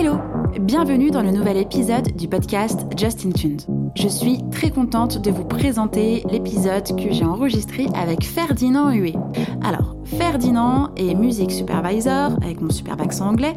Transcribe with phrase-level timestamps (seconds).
[0.00, 0.14] Hello,
[0.60, 3.62] bienvenue dans le nouvel épisode du podcast Just Tuned.
[3.96, 9.16] Je suis très contente de vous présenter l'épisode que j'ai enregistré avec Ferdinand Huet.
[9.60, 13.54] Alors, Ferdinand est music supervisor, avec mon super accent anglais,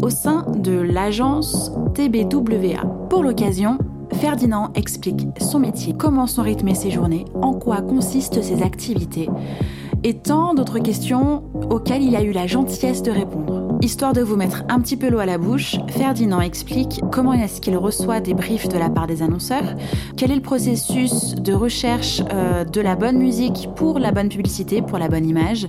[0.00, 2.86] au sein de l'agence TBWA.
[3.10, 3.76] Pour l'occasion,
[4.14, 9.28] Ferdinand explique son métier, comment sont rythmées ses journées, en quoi consistent ses activités,
[10.04, 13.61] et tant d'autres questions auxquelles il a eu la gentillesse de répondre.
[13.82, 17.60] Histoire de vous mettre un petit peu l'eau à la bouche, Ferdinand explique comment est-ce
[17.60, 19.74] qu'il reçoit des briefs de la part des annonceurs,
[20.16, 24.82] quel est le processus de recherche euh, de la bonne musique pour la bonne publicité,
[24.82, 25.66] pour la bonne image.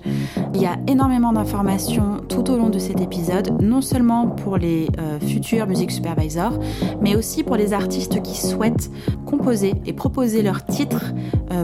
[0.54, 4.90] Il y a énormément d'informations tout au long de cet épisode, non seulement pour les
[4.99, 6.59] euh, futurs music supervisors,
[7.02, 8.91] mais aussi pour les artistes qui souhaitent
[9.26, 11.16] composer et proposer leurs titres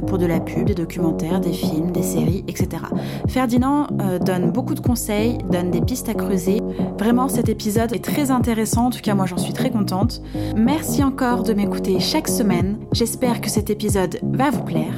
[0.08, 2.84] pour de la pub, des documentaires, des films, des séries, etc.
[3.28, 3.88] Ferdinand
[4.26, 6.60] donne beaucoup de conseils, donne des pistes à creuser
[7.00, 10.22] Vraiment, cet épisode est très intéressant, en tout cas moi j'en suis très contente.
[10.56, 12.78] Merci encore de m'écouter chaque semaine.
[12.92, 14.94] J'espère que cet épisode va vous plaire.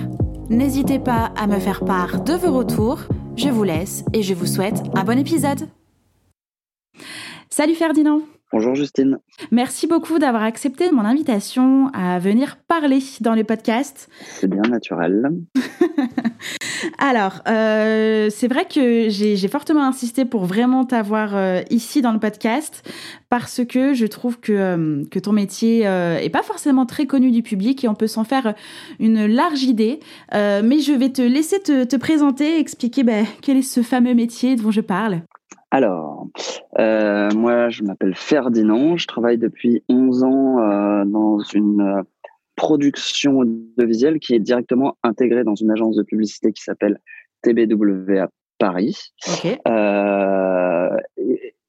[0.49, 3.01] N'hésitez pas à me faire part de vos retours.
[3.35, 5.67] Je vous laisse et je vous souhaite un bon épisode.
[7.49, 9.17] Salut Ferdinand Bonjour Justine.
[9.51, 14.09] Merci beaucoup d'avoir accepté mon invitation à venir parler dans le podcast.
[14.25, 15.23] C'est bien naturel.
[16.97, 22.19] Alors, euh, c'est vrai que j'ai fortement insisté pour vraiment t'avoir euh, ici dans le
[22.19, 22.83] podcast
[23.29, 27.43] parce que je trouve que, euh, que ton métier est pas forcément très connu du
[27.43, 28.53] public et on peut s'en faire
[28.99, 29.99] une large idée.
[30.33, 34.57] mais je vais te laisser te, te présenter, expliquer ben, quel est ce fameux métier
[34.57, 35.21] dont je parle.
[35.71, 36.27] Alors,
[36.79, 38.97] euh, moi, je m'appelle Ferdinand.
[38.97, 42.01] Je travaille depuis 11 ans euh, dans une euh,
[42.55, 46.99] production audiovisuelle qui est directement intégrée dans une agence de publicité qui s'appelle
[47.41, 49.13] TBW à Paris.
[49.27, 49.57] Okay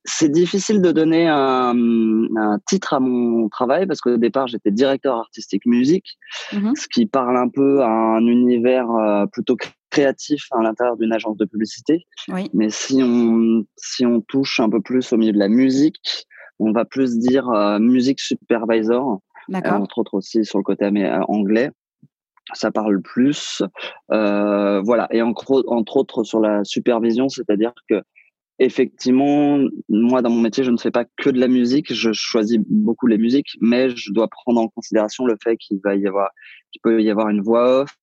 [0.05, 5.17] c'est difficile de donner un, un, titre à mon travail parce qu'au départ j'étais directeur
[5.17, 6.19] artistique musique,
[6.53, 6.75] mhm.
[6.75, 9.57] ce qui parle un peu à un univers euh, plutôt
[9.93, 12.07] créatif à l'intérieur d'une agence de publicité.
[12.29, 12.49] Oui.
[12.55, 16.27] Mais si on si on touche un peu plus au milieu de la musique,
[16.59, 19.21] on va plus dire euh, musique supervisor,
[19.53, 20.87] euh, entre autres aussi sur le côté
[21.29, 21.71] anglais.
[22.55, 23.63] Ça parle plus,
[24.09, 25.07] voilà.
[25.11, 28.03] Et entre, entre autres sur la supervision, c'est-à-dire que
[28.59, 31.93] effectivement, moi, dans mon métier, je ne fais pas que de la musique.
[31.93, 35.95] Je choisis beaucoup les musiques, mais je dois prendre en considération le fait qu'il va
[35.95, 36.31] y avoir,
[36.71, 37.97] qu'il peut y avoir une voix off,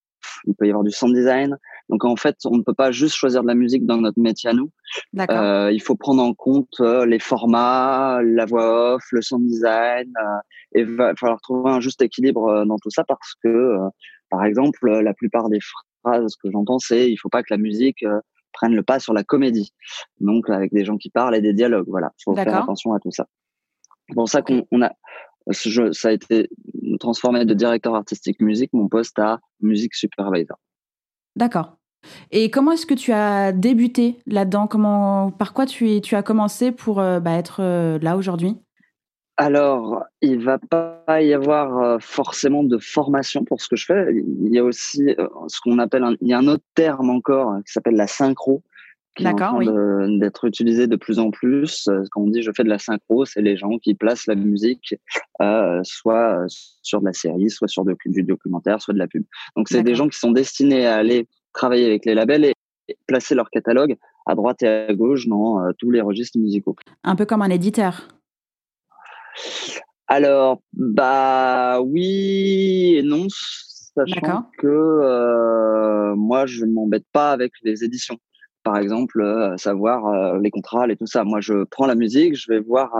[0.46, 1.56] il peut y avoir du sound design.
[1.90, 4.48] Donc, en fait, on ne peut pas juste choisir de la musique dans notre métier
[4.50, 4.70] à nous.
[5.18, 10.12] Euh, il faut prendre en compte euh, les formats, la voix off, le sound design,
[10.22, 10.38] euh,
[10.76, 13.76] et il va falloir trouver un juste équilibre euh, dans tout ça parce que,
[14.30, 15.58] par exemple, la plupart des
[16.04, 18.04] phrases que j'entends, c'est il faut pas que la musique
[18.52, 19.72] prennent le pas sur la comédie.
[20.20, 21.88] Donc avec des gens qui parlent et des dialogues.
[21.88, 23.26] Voilà, faut faire attention à tout ça.
[24.08, 24.92] C'est pour ça qu'on a,
[25.50, 26.48] ça a été
[27.00, 30.56] transformé de directeur artistique musique, mon poste à musique supervisor.
[31.36, 31.79] D'accord.
[32.30, 34.66] Et comment est-ce que tu as débuté là-dedans?
[34.66, 38.56] Comment, par quoi tu, es, tu as commencé pour euh, bah, être euh, là aujourd'hui?
[39.36, 44.14] Alors, il va pas y avoir euh, forcément de formation pour ce que je fais.
[44.14, 45.14] Il y a aussi
[45.48, 48.06] ce qu'on appelle, un, il y a un autre terme encore hein, qui s'appelle la
[48.06, 48.62] synchro,
[49.16, 51.88] qui est en train d'être utilisé de plus en plus.
[52.10, 54.94] Quand on dit je fais de la synchro, c'est les gens qui placent la musique
[55.82, 56.44] soit
[56.82, 59.24] sur de la série, soit sur du documentaire, soit de la pub.
[59.56, 62.54] Donc, c'est des gens qui sont destinés à aller travailler avec les labels et
[63.06, 63.96] placer leur catalogue
[64.26, 66.76] à droite et à gauche dans tous les registres musicaux.
[67.04, 68.08] Un peu comme un éditeur.
[70.12, 77.84] Alors, bah oui et non, sachant que euh, moi, je ne m'embête pas avec les
[77.84, 78.18] éditions.
[78.64, 81.22] Par exemple, euh, savoir euh, les contrats et tout ça.
[81.22, 82.90] Moi, je prends la musique, je vais voir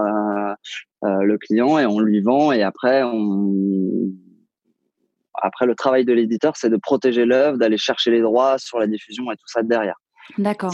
[1.02, 2.52] le client et on lui vend.
[2.52, 4.04] Et après, on...
[5.34, 8.86] après le travail de l'éditeur, c'est de protéger l'œuvre, d'aller chercher les droits sur la
[8.86, 9.96] diffusion et tout ça derrière.
[10.38, 10.72] D'accord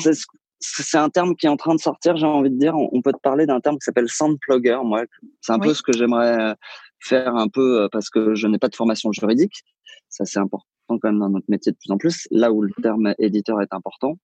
[0.60, 2.74] c'est un terme qui est en train de sortir, j'ai envie de dire.
[2.76, 4.78] On peut te parler d'un terme qui s'appelle soundplugger.
[4.84, 5.04] Moi,
[5.40, 6.54] c'est un peu ce que j'aimerais euh,
[7.00, 9.62] faire un peu euh, parce que je n'ai pas de formation juridique.
[10.08, 12.26] Ça, c'est important quand même dans notre métier de plus en plus.
[12.30, 12.82] Là où le mmh.
[12.82, 14.18] terme éditeur est important.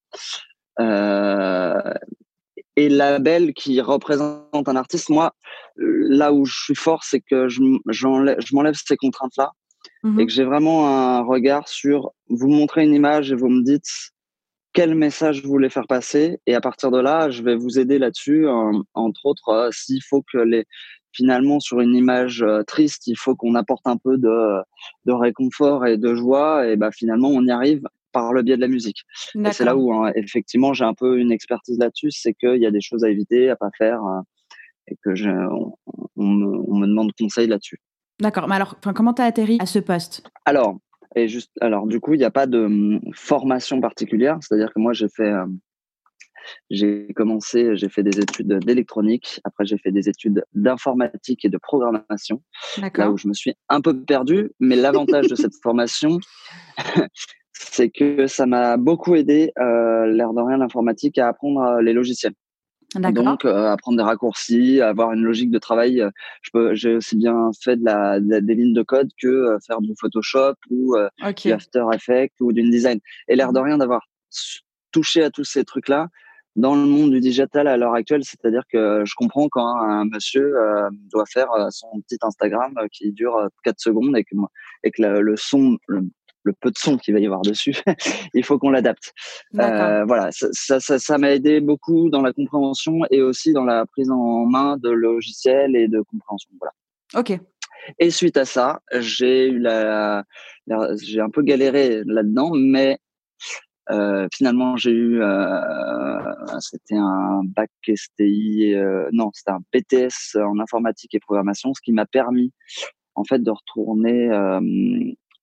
[0.79, 1.93] Euh,
[2.75, 5.35] et label qui représente un artiste, moi,
[5.77, 9.51] là où je suis fort, c'est que je, je m'enlève ces contraintes-là
[10.03, 13.63] mmh et que j'ai vraiment un regard sur vous montrer une image et vous me
[13.63, 13.89] dites
[14.73, 17.99] quel message vous voulez faire passer et à partir de là je vais vous aider
[17.99, 18.47] là-dessus
[18.93, 20.65] entre autres euh, s'il faut que les
[21.13, 24.61] finalement sur une image euh, triste il faut qu'on apporte un peu de,
[25.05, 28.61] de réconfort et de joie et bah finalement on y arrive par le biais de
[28.61, 29.03] la musique
[29.35, 32.65] et c'est là où hein, effectivement j'ai un peu une expertise là-dessus c'est qu'il y
[32.65, 34.23] a des choses à éviter à pas faire hein.
[34.87, 35.29] et que je,
[36.15, 37.79] on, me, demande conseil là-dessus.
[38.19, 38.47] D'accord.
[38.47, 40.23] Mais alors, comment tu as atterri à ce poste?
[40.45, 40.77] Alors,
[41.15, 44.37] et juste, alors du coup, il n'y a pas de hum, formation particulière.
[44.41, 45.45] C'est-à-dire que moi, j'ai fait, euh,
[46.69, 49.39] j'ai commencé, j'ai fait des études d'électronique.
[49.43, 52.41] Après, j'ai fait des études d'informatique et de programmation.
[52.95, 54.51] Là où je me suis un peu perdu.
[54.59, 56.19] Mais l'avantage de cette formation,
[57.53, 61.93] c'est que ça m'a beaucoup aidé, euh, l'air de rien, l'informatique, à apprendre euh, les
[61.93, 62.33] logiciels.
[62.95, 66.01] Donc, euh, apprendre des raccourcis, avoir une logique de travail.
[66.01, 66.09] Euh,
[66.41, 69.81] je peux, j'ai aussi bien fait de la, des lignes de code que euh, faire
[69.81, 70.95] du Photoshop ou
[71.35, 72.99] du After Effects ou du design.
[73.27, 73.63] Et l'air de mmh.
[73.63, 74.01] rien d'avoir
[74.91, 76.07] touché à tous ces trucs-là
[76.55, 80.53] dans le monde du digital à l'heure actuelle, c'est-à-dire que je comprends quand un monsieur
[81.11, 84.35] doit faire son petit Instagram qui dure 4 secondes et que,
[84.83, 86.01] et que le, son, le
[86.51, 87.75] peu de son qu'il va y avoir dessus,
[88.33, 89.13] il faut qu'on l'adapte.
[89.59, 93.85] Euh, voilà, ça, ça, ça, m'a aidé beaucoup dans la compréhension et aussi dans la
[93.85, 96.51] prise en main de logiciels et de compréhension.
[96.59, 96.73] Voilà.
[97.15, 97.39] Ok.
[97.99, 100.23] Et suite à ça, j'ai eu la,
[101.01, 102.97] j'ai un peu galéré là-dedans, mais
[103.89, 106.19] euh, finalement j'ai eu, euh,
[106.59, 111.91] c'était un bac STI, euh, non, c'était un BTS en informatique et programmation, ce qui
[111.91, 112.53] m'a permis
[113.15, 114.59] en fait de retourner euh,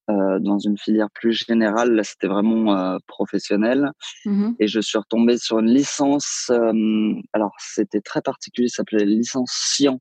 [0.08, 1.92] dans une filière plus générale.
[1.92, 3.92] Là, c'était vraiment euh, professionnel.
[4.24, 6.50] Mmh Et je suis retombé sur une licence.
[6.50, 8.68] Euh, alors, c'était très particulier.
[8.68, 10.00] Ça s'appelait licence Science,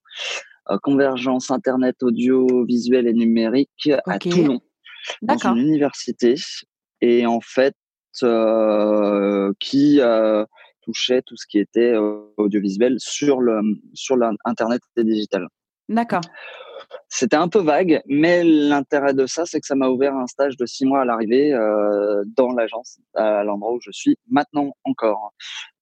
[0.84, 4.62] convergence Internet, audio, visuel et numérique à Toulon,
[5.22, 6.36] dans une université.
[7.02, 7.76] Et en fait,
[9.60, 10.00] qui
[10.82, 11.96] touchait tout ce qui était
[12.38, 13.62] audiovisuel sur le
[13.94, 15.48] sur l'internet et digital.
[15.90, 16.22] D'accord.
[17.12, 20.58] C'était un peu vague, mais l'intérêt de ça, c'est que ça m'a ouvert un stage
[20.58, 25.34] de six mois à l'arrivée euh, dans l'agence, à l'endroit où je suis maintenant encore.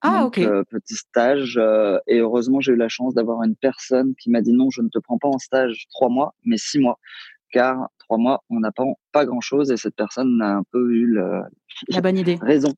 [0.01, 0.39] Ah, ok.
[0.39, 4.41] Euh, petit stage, euh, et heureusement, j'ai eu la chance d'avoir une personne qui m'a
[4.41, 6.97] dit non, je ne te prends pas en stage trois mois, mais six mois,
[7.51, 11.19] car trois mois, on n'apprend pas grand-chose, et cette personne a un peu eu
[11.89, 12.37] la bonne idée.
[12.41, 12.73] Raison.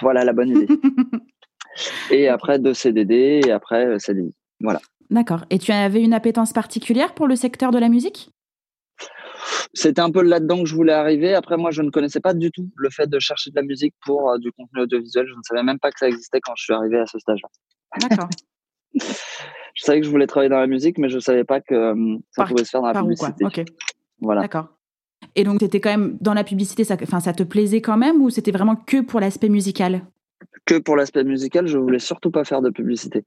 [0.00, 0.68] Voilà la bonne idée.
[2.10, 4.34] et après deux CDD, et après CDI.
[4.60, 4.80] Voilà.
[5.12, 5.44] D'accord.
[5.50, 8.30] Et tu avais une appétence particulière pour le secteur de la musique?
[9.74, 11.34] C'était un peu là-dedans que je voulais arriver.
[11.34, 13.94] Après, moi, je ne connaissais pas du tout le fait de chercher de la musique
[14.04, 15.26] pour euh, du contenu audiovisuel.
[15.28, 17.48] Je ne savais même pas que ça existait quand je suis arrivé à ce stage-là.
[18.00, 18.28] D'accord.
[18.94, 21.74] je savais que je voulais travailler dans la musique, mais je ne savais pas que
[21.74, 23.44] euh, ça pouvait se faire dans la publicité.
[23.44, 23.64] Ok.
[24.20, 24.40] Voilà.
[24.42, 24.68] D'accord.
[25.34, 28.22] Et donc, tu étais quand même dans la publicité, ça, ça te plaisait quand même
[28.22, 30.06] ou c'était vraiment que pour l'aspect musical?
[30.64, 33.24] Que pour l'aspect musical, je voulais surtout pas faire de publicité.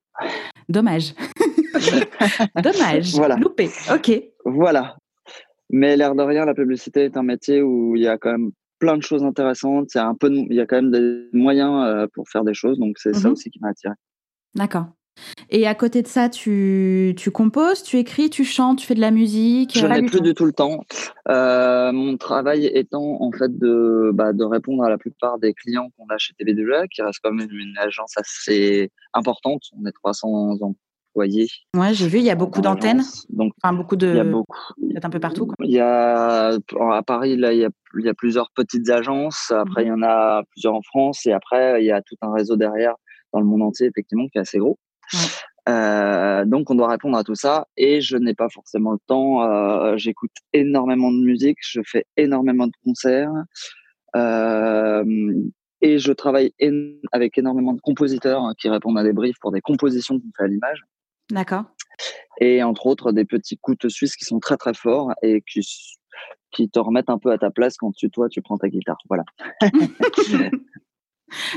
[0.69, 1.13] Dommage.
[2.63, 3.13] Dommage.
[3.13, 3.35] Voilà.
[3.35, 3.69] Loupé.
[3.93, 4.11] Ok.
[4.45, 4.97] Voilà.
[5.69, 8.51] Mais l'air de rien, la publicité est un métier où il y a quand même
[8.79, 9.89] plein de choses intéressantes.
[9.95, 12.43] Il y a, un peu il y a quand même des moyens euh, pour faire
[12.43, 12.77] des choses.
[12.77, 13.33] Donc, c'est ça mhm.
[13.33, 13.93] aussi qui m'a attiré.
[14.53, 14.87] D'accord.
[15.49, 19.01] Et à côté de ça, tu, tu, composes, tu écris, tu chantes, tu fais de
[19.01, 19.77] la musique?
[19.77, 20.81] Je n'ai plus du tout le temps.
[21.29, 25.89] Euh, mon travail étant en fait de, bah, de répondre à la plupart des clients
[25.97, 29.61] qu'on a chez TV2A, qui reste quand même une, agence assez importante.
[29.77, 30.57] On est 300
[31.15, 31.47] employés.
[31.75, 33.03] Ouais, j'ai vu, il y a beaucoup d'antennes.
[33.29, 34.07] Donc, enfin, beaucoup de.
[34.07, 34.57] Il y a beaucoup.
[35.01, 35.47] un peu partout.
[35.59, 39.51] Il y a à Paris, là, il y a, il y a plusieurs petites agences.
[39.51, 41.25] Après, il y en a plusieurs en France.
[41.25, 42.95] Et après, il y a tout un réseau derrière
[43.33, 44.77] dans le monde entier, effectivement, qui est assez gros.
[45.67, 49.43] Euh, donc on doit répondre à tout ça et je n'ai pas forcément le temps.
[49.43, 53.31] Euh, J'écoute énormément de musique, je fais énormément de concerts
[54.15, 55.33] euh,
[55.81, 56.53] et je travaille
[57.11, 60.43] avec énormément de compositeurs hein, qui répondent à des briefs pour des compositions qu'on fait
[60.43, 60.83] à l'image.
[61.31, 61.63] D'accord.
[62.41, 65.61] Et entre autres des petits coups suisses qui sont très très forts et qui
[66.51, 68.97] qui te remettent un peu à ta place quand tu toi tu prends ta guitare.
[69.09, 69.23] Voilà.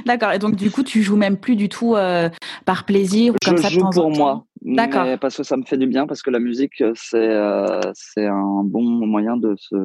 [0.06, 0.32] D'accord.
[0.32, 2.30] Et donc, du coup, tu joues même plus du tout euh,
[2.64, 4.44] par plaisir ou comme je ça joue pour moi.
[4.62, 5.18] D'accord.
[5.20, 8.62] Parce que ça me fait du bien, parce que la musique, c'est euh, c'est un
[8.64, 9.76] bon moyen de se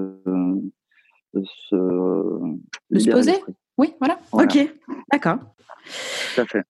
[1.33, 1.75] de se,
[2.91, 3.43] de se poser?
[3.77, 4.19] Oui, voilà.
[4.31, 4.47] voilà.
[4.47, 4.73] Ok.
[5.11, 5.37] D'accord.
[6.35, 6.63] Tout à fait.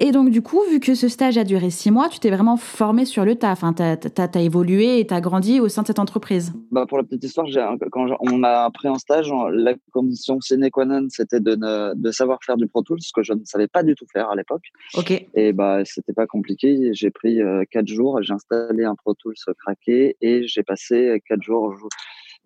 [0.00, 2.56] Et donc, du coup, vu que ce stage a duré six mois, tu t'es vraiment
[2.56, 3.50] formé sur le tas.
[3.50, 6.52] Enfin, tu as, évolué et tu as grandi au sein de cette entreprise.
[6.70, 7.46] Bah, pour la petite histoire,
[7.90, 11.56] quand on m'a pris en stage, la condition sine qua non, c'était de,
[11.94, 14.30] de savoir faire du Pro Tools, ce que je ne savais pas du tout faire
[14.30, 14.66] à l'époque.
[14.96, 15.26] Ok.
[15.34, 16.90] Et bah, c'était pas compliqué.
[16.92, 21.42] J'ai pris euh, quatre jours, j'ai installé un Pro Tools craqué et j'ai passé quatre
[21.42, 21.74] jours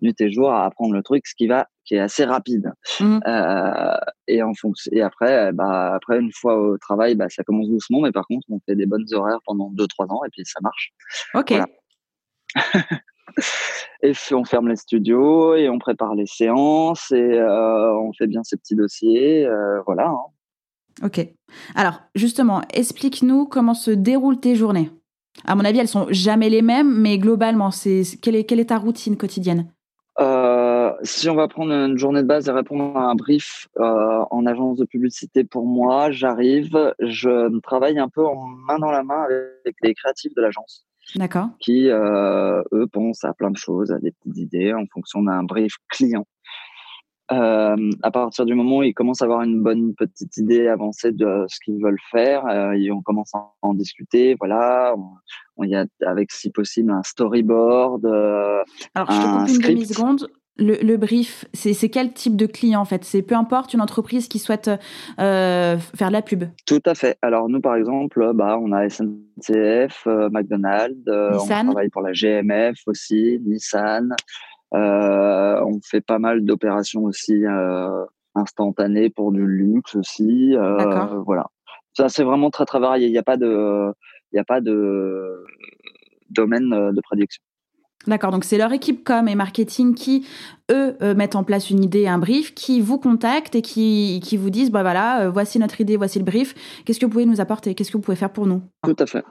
[0.03, 2.73] nuit et jour à apprendre le truc, ce qui va, qui est assez rapide.
[3.01, 3.21] Mmh.
[3.27, 3.97] Euh,
[4.29, 8.01] et en fonction, et après, bah, après une fois au travail, bah, ça commence doucement,
[8.01, 10.61] mais par contre, on fait des bonnes horaires pendant deux, trois ans et puis ça
[10.63, 10.93] marche.
[11.35, 11.55] Ok.
[14.03, 18.43] et on ferme les studios et on prépare les séances et euh, on fait bien
[18.43, 19.47] ces petits dossiers.
[19.47, 20.09] Euh, voilà.
[20.09, 21.05] Hein.
[21.05, 21.27] Ok.
[21.75, 24.91] Alors, justement, explique-nous comment se déroulent tes journées.
[25.45, 28.67] À mon avis, elles sont jamais les mêmes, mais globalement, c'est quelle est, quelle est
[28.67, 29.73] ta routine quotidienne?
[31.03, 34.79] Si on va prendre une journée de base et répondre à un brief en agence
[34.79, 39.77] de publicité pour moi, j'arrive, je travaille un peu en main dans la main avec
[39.83, 40.87] les créatifs de l'agence.
[41.17, 41.49] D'accord.
[41.61, 45.77] Qui, eux, pensent à plein de choses, à des petites idées en fonction d'un brief
[45.89, 46.27] client.
[47.33, 51.13] Euh, à partir du moment où ils commencent à avoir une bonne petite idée avancée
[51.13, 54.37] de ce qu'ils veulent faire, euh, on commence à en discuter.
[54.39, 54.95] Voilà,
[55.57, 58.05] on, y a avec si possible un storyboard.
[58.05, 58.63] Euh,
[58.95, 60.29] Alors, je te coupe une demi-seconde.
[60.59, 63.05] Le, brief, c'est quel type de client en fait?
[63.05, 64.71] C'est peu importe une entreprise qui souhaite
[65.17, 66.45] faire de la pub?
[66.67, 67.17] Tout à fait.
[67.23, 73.41] Alors nous par exemple, bah, on a SNCF, McDonald's, on travaille pour la GMF aussi,
[73.45, 74.15] Nissan.
[74.75, 80.57] Euh, on fait pas mal d'opérations aussi euh, instantanées pour du luxe aussi.
[80.57, 81.47] Euh, voilà.
[81.93, 83.07] Ça, c'est vraiment très, très varié.
[83.07, 83.93] Il n'y a pas de,
[84.33, 85.45] il a pas de
[86.31, 87.43] domaine de prédiction.
[88.07, 90.27] D'accord, donc c'est leur équipe com et marketing qui,
[90.73, 94.51] eux, mettent en place une idée, un brief, qui vous contactent et qui, qui vous
[94.51, 97.77] disent, bah voilà, voici notre idée, voici le brief, qu'est-ce que vous pouvez nous apporter,
[97.77, 98.61] qu'est-ce que vous pouvez faire pour nous?
[98.83, 99.25] Tout à fait.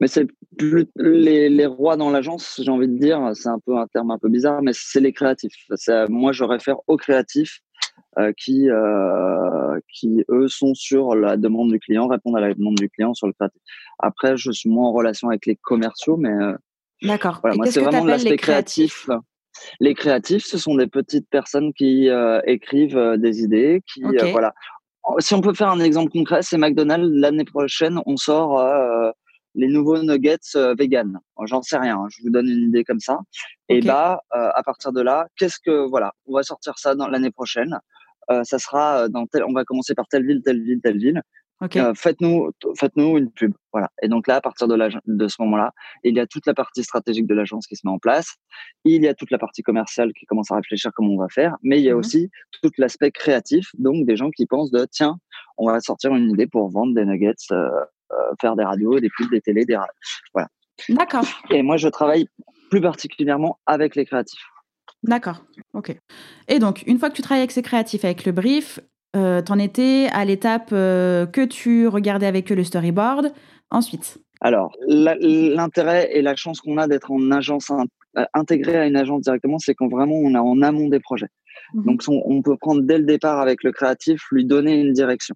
[0.00, 3.76] Mais c'est plus les, les, rois dans l'agence, j'ai envie de dire, c'est un peu
[3.76, 5.54] un terme un peu bizarre, mais c'est les créatifs.
[6.08, 7.60] Moi, je réfère aux créatifs
[8.18, 12.76] euh, qui, euh, qui, eux, sont sur la demande du client, répondent à la demande
[12.76, 13.60] du client sur le créatif.
[13.98, 16.54] Après, je suis moins en relation avec les commerciaux, mais euh,
[17.02, 17.38] D'accord.
[17.42, 19.08] Voilà, moi, c'est vraiment l'aspect créatif.
[19.80, 22.08] Les créatifs, ce sont des petites personnes qui
[22.44, 24.52] écrivent des idées, qui, voilà.
[25.20, 27.08] Si on peut faire un exemple concret, c'est McDonald's.
[27.10, 28.60] L'année prochaine, on sort
[29.54, 31.18] les nouveaux nuggets euh, vegan.
[31.44, 33.18] J'en sais rien, hein, je vous donne une idée comme ça.
[33.68, 37.08] Et bah, euh, à partir de là, qu'est-ce que voilà, on va sortir ça dans
[37.08, 37.78] l'année prochaine.
[38.30, 41.22] Euh, ça sera dans tel, on va commencer par telle ville, telle ville, telle ville.
[41.94, 43.52] faites-nous, faites-nous une pub.
[43.72, 43.90] Voilà.
[44.02, 44.76] Et donc là, à partir de,
[45.06, 45.72] de ce moment-là,
[46.04, 48.36] il y a toute la partie stratégique de l'agence qui se met en place.
[48.84, 51.56] Il y a toute la partie commerciale qui commence à réfléchir comment on va faire.
[51.62, 52.30] Mais il y a mmh aussi
[52.62, 53.70] tout l'aspect créatif.
[53.78, 55.18] Donc des gens qui pensent de tiens,
[55.56, 57.70] on va sortir une idée pour vendre des nuggets euh,
[58.40, 59.78] faire des radios, des pubs, des télés, des
[60.32, 60.48] voilà.
[60.88, 61.24] D'accord.
[61.50, 62.28] Et moi, je travaille
[62.70, 64.44] plus particulièrement avec les créatifs.
[65.02, 65.44] D'accord.
[65.74, 65.96] Ok.
[66.48, 68.80] Et donc, une fois que tu travailles avec ces créatifs, avec le brief,
[69.16, 73.32] euh, t'en étais à l'étape euh, que tu regardais avec eux le storyboard.
[73.70, 74.18] Ensuite.
[74.40, 79.22] Alors, l'intérêt et la chance qu'on a d'être en agence euh, intégré à une agence
[79.22, 81.28] directement, c'est qu'on vraiment on est en amont des projets.
[81.74, 81.84] Mhm.
[81.84, 85.34] Donc, on, peut prendre dès le départ avec le créatif, lui donner une direction.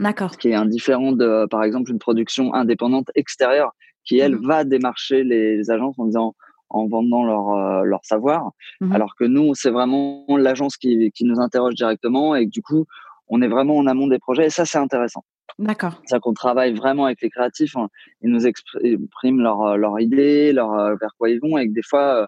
[0.00, 0.36] D'accord.
[0.36, 3.72] Qui est indifférent de, par exemple, une production indépendante extérieure
[4.04, 4.46] qui, elle, mmh.
[4.46, 6.34] va démarcher les agences en disant,
[6.70, 8.52] en vendant leur, euh, leur savoir.
[8.80, 12.86] Mmh Alors que nous, c'est vraiment l'agence qui, qui nous interroge directement et du coup,
[13.28, 15.22] on est vraiment en amont des projets et ça, c'est intéressant.
[15.58, 16.00] D'accord.
[16.04, 17.76] C'est-à-dire qu'on travaille vraiment avec les créatifs.
[17.76, 17.88] Hein.
[18.22, 21.82] Ils nous expriment leurs leur idées, leur, euh, vers quoi ils vont et que des
[21.82, 22.26] fois, euh,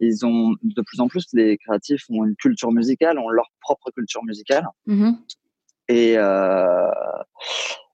[0.00, 3.90] ils ont de plus en plus, les créatifs ont une culture musicale, ont leur propre
[3.92, 4.66] culture musicale.
[4.86, 5.12] Mmh
[5.88, 6.90] et, euh,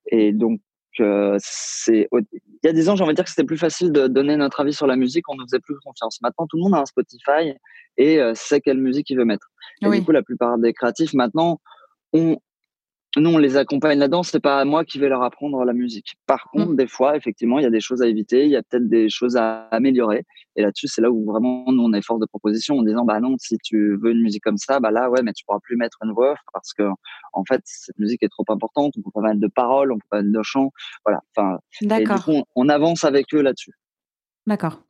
[0.06, 0.60] et donc,
[1.00, 3.90] euh, c'est il y a des ans, j'ai envie de dire que c'était plus facile
[3.90, 6.20] de donner notre avis sur la musique, on nous faisait plus confiance.
[6.20, 7.54] Maintenant, tout le monde a un Spotify
[7.96, 9.50] et euh, sait quelle musique il veut mettre.
[9.82, 11.58] Et du coup, la plupart des créatifs maintenant
[12.12, 12.38] ont
[13.16, 14.22] nous, on les accompagne là-dedans.
[14.22, 16.14] C'est pas moi qui vais leur apprendre la musique.
[16.26, 16.58] Par mmh.
[16.58, 18.44] contre, des fois, effectivement, il y a des choses à éviter.
[18.44, 20.24] Il y a peut-être des choses à améliorer.
[20.56, 23.18] Et là-dessus, c'est là où vraiment nous on est force de proposition en disant bah
[23.20, 25.76] non, si tu veux une musique comme ça, bah là ouais, mais tu pourras plus
[25.76, 26.82] mettre une voix parce que
[27.32, 28.94] en fait cette musique est trop importante.
[28.96, 30.70] On peut pas mettre de paroles, on peut pas mettre de chants.
[31.04, 31.20] Voilà.
[31.34, 32.22] Enfin, D'accord.
[32.28, 33.72] On, on avance avec eux là-dessus.
[34.46, 34.82] D'accord.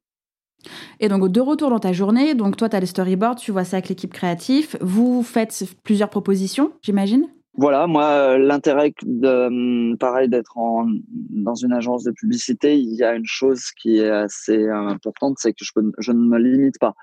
[0.98, 3.64] Et donc, de retour dans ta journée, donc toi, tu as le storyboard, tu vois
[3.64, 4.76] ça avec l'équipe créative.
[4.82, 7.28] Vous faites plusieurs propositions, j'imagine?
[7.54, 12.94] Voilà, moi, euh, l'intérêt de, hum, pareil, d'être en, dans une agence de publicité, il
[12.94, 16.78] y a une chose qui est assez importante, c'est que je, je, ne me limite
[16.78, 16.94] pas.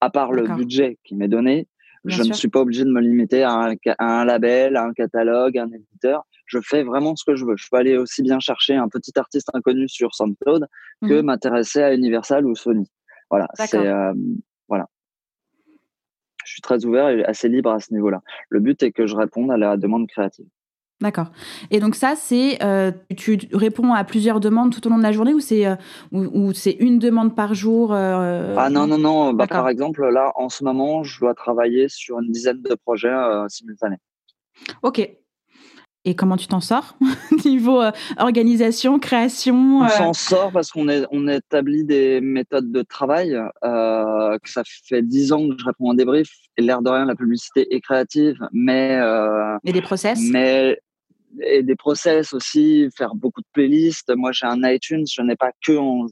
[0.00, 1.66] À part le budget qui m'est donné,
[2.06, 4.92] je ne suis pas obligé de me limiter à un, à un, label, à un
[4.92, 6.24] catalogue, à un éditeur.
[6.46, 7.56] Je fais vraiment ce que je veux.
[7.56, 10.66] Je peux aller aussi bien chercher un petit artiste inconnu sur SoundCloud
[11.02, 12.88] que mmh m'intéresser à Universal ou Sony.
[13.30, 14.14] Voilà, c'est euh,
[16.46, 18.22] je suis très ouvert et assez libre à ce niveau-là.
[18.48, 20.46] Le but est que je réponde à la demande créative.
[21.02, 21.26] D'accord.
[21.70, 25.12] Et donc ça, c'est euh, tu réponds à plusieurs demandes tout au long de la
[25.12, 25.76] journée ou c'est euh,
[26.10, 29.34] ou, c'est une demande par jour euh, Ah non non non.
[29.34, 33.12] Bah, par exemple là, en ce moment, je dois travailler sur une dizaine de projets
[33.48, 33.98] simultanés.
[34.82, 35.06] Ok.
[36.08, 36.96] Et comment tu t'en sors
[37.44, 39.88] Niveau euh, organisation, création On euh?
[39.88, 43.36] s'en sort parce qu'on on établit des méthodes de travail.
[43.64, 46.30] Euh, que ça fait dix ans que je réponds à des briefs.
[46.56, 49.00] Et l'air de rien, la publicité est créative, mais.
[49.64, 50.20] et des process?
[50.30, 50.78] Mais
[51.42, 54.14] et des process aussi, faire beaucoup de playlists.
[54.14, 56.06] Moi, j'ai un iTunes, je n'ai pas que en,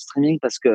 [0.00, 0.68] streaming parce que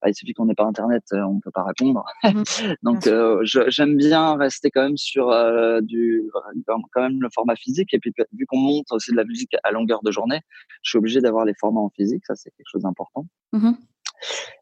[0.00, 2.04] bah, il suffit qu'on n'ait pas Internet, euh, on ne peut pas répondre.
[2.24, 2.42] Mmh.
[2.82, 6.22] Donc, euh, j'aime bien rester quand même sur euh, du
[6.66, 7.92] quand même le format physique.
[7.94, 10.40] Et puis, vu qu'on monte aussi de la musique à longueur de journée,
[10.82, 12.24] je suis obligé d'avoir les formats en physique.
[12.26, 13.26] Ça, c'est quelque chose d'important.
[13.52, 13.72] Mmh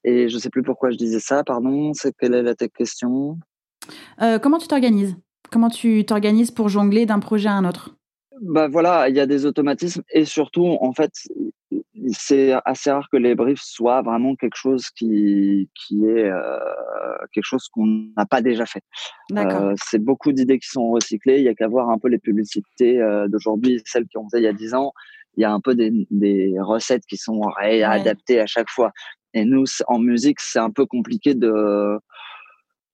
[0.04, 1.42] et je sais plus pourquoi je disais ça.
[1.42, 1.92] Pardon.
[1.92, 3.38] C'est quelle est la question?
[4.40, 5.16] Comment tu t'organises?
[5.50, 7.96] Comment tu t'organises pour jongler d'un projet à un autre?
[8.40, 11.12] Bah voilà, il y a des automatismes et surtout, en fait,
[12.12, 16.58] c'est assez rare que les briefs soient vraiment quelque chose qui, qui est euh,
[17.32, 17.86] quelque chose qu'on
[18.16, 18.82] n'a pas déjà fait.
[19.36, 21.38] Euh, c'est beaucoup d'idées qui sont recyclées.
[21.38, 24.38] Il y a qu'à voir un peu les publicités euh, d'aujourd'hui, celles qui ont fait
[24.38, 24.92] il y a 10 ans.
[25.36, 28.92] Il y a un peu des, des recettes qui sont réadaptées à chaque fois.
[29.34, 31.98] Et nous, en musique, c'est un peu compliqué de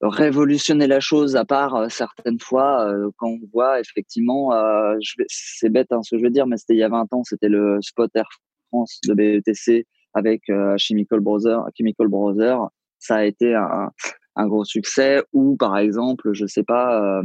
[0.09, 4.97] révolutionner la chose à part euh, certaines fois euh, quand on voit effectivement euh,
[5.29, 7.23] c'est bête hein, ce que je veux dire mais c'était il y a 20 ans
[7.25, 8.29] c'était le spot Air
[8.75, 10.43] France de BETC avec
[10.77, 13.91] Chemical Brothers Chemical Brothers ça a été un,
[14.37, 17.23] un, gros succès ou par exemple je sais pas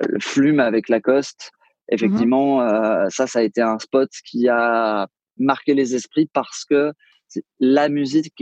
[0.00, 1.50] le Flume avec Lacoste.
[1.90, 5.08] Effectivement mmh ça ça a été un spot qui a
[5.38, 6.92] marqué les esprits parce que
[7.58, 8.32] la musique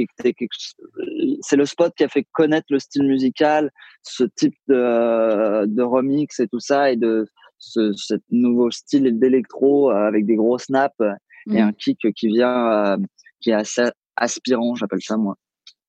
[1.40, 3.70] c'est le spot qui a fait connaître le style musical,
[4.02, 7.26] ce type de, de remix et tout ça, et de
[7.58, 7.92] ce,
[8.30, 10.94] nouveau style d'électro euh, avec des gros snaps
[11.50, 11.74] et un mmh.
[11.74, 12.96] kick qui vient,
[13.40, 13.84] qui est assez
[14.16, 15.36] aspirant, j'appelle ça moi.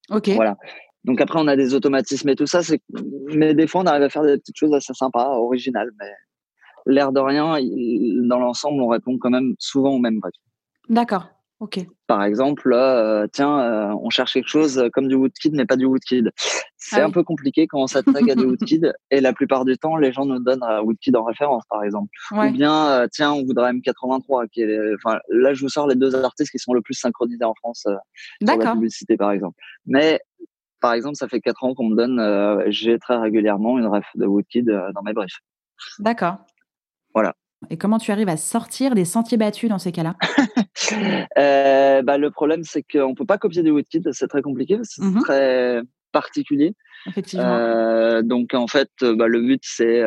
[0.09, 0.29] Ok.
[0.29, 0.57] Voilà.
[1.03, 2.81] Donc après, on a des automatismes et tout ça, c'est,
[3.35, 6.09] mais des fois, on arrive à faire des petites choses assez sympas, originales, mais
[6.85, 7.57] l'air de rien,
[8.27, 10.33] dans l'ensemble, on répond quand même souvent au même bref.
[10.89, 11.27] D'accord.
[12.07, 15.85] Par exemple, euh, tiens, euh, on cherche quelque chose comme du Woodkid, mais pas du
[15.85, 16.31] Woodkid.
[16.77, 19.77] C'est ah un peu compliqué quand on s'attaque à du Woodkid, et la plupart du
[19.77, 22.09] temps, les gens nous donnent un Woodkid en référence, par exemple.
[22.31, 24.47] Ou bien, euh, tiens, on voudrait M83.
[24.49, 27.45] Qui est, enfin, là, je vous sors les deux artistes qui sont le plus synchronisés
[27.45, 29.57] en France sur la publicité, par exemple.
[29.85, 30.19] Mais
[30.81, 34.25] par exemple, ça fait quatre ans qu'on me donne, j'ai très régulièrement une ref de
[34.25, 35.39] Woodkid dans mes briefs.
[35.99, 36.37] D'accord.
[37.13, 37.35] Voilà.
[37.69, 40.15] Et comment tu arrives à sortir des sentiers battus dans ces cas-là?
[41.37, 44.79] euh, bah, Le problème, c'est qu'on ne peut pas copier du Woodkid, c'est très compliqué,
[44.83, 45.81] c'est mmh très
[46.11, 46.75] particulier.
[47.07, 47.57] Effectivement.
[47.57, 50.03] Euh, donc, en fait, bah, le but, c'est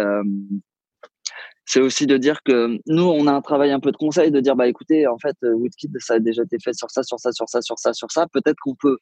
[1.69, 4.39] c'est aussi de dire que nous, on a un travail un peu de conseil, de
[4.39, 7.33] dire, bah écoutez, en fait, Woodkid, ça a déjà été fait sur ça, sur ça,
[7.33, 8.29] sur ça, sur ça, sur ça.
[8.33, 8.99] Peut-être qu'on peut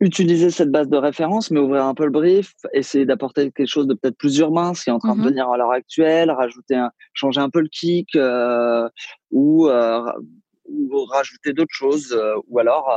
[0.00, 3.86] utiliser cette base de référence, mais ouvrir un peu le brief, essayer d'apporter quelque chose
[3.86, 6.30] de peut-être plus urbain, ce qui est en train de mmh venir à l'heure actuelle,
[6.30, 8.88] rajouter un, changer un peu le kick euh,
[9.30, 10.10] ou, euh,
[10.70, 12.88] ou, rajouter d'autres choses, euh, ou alors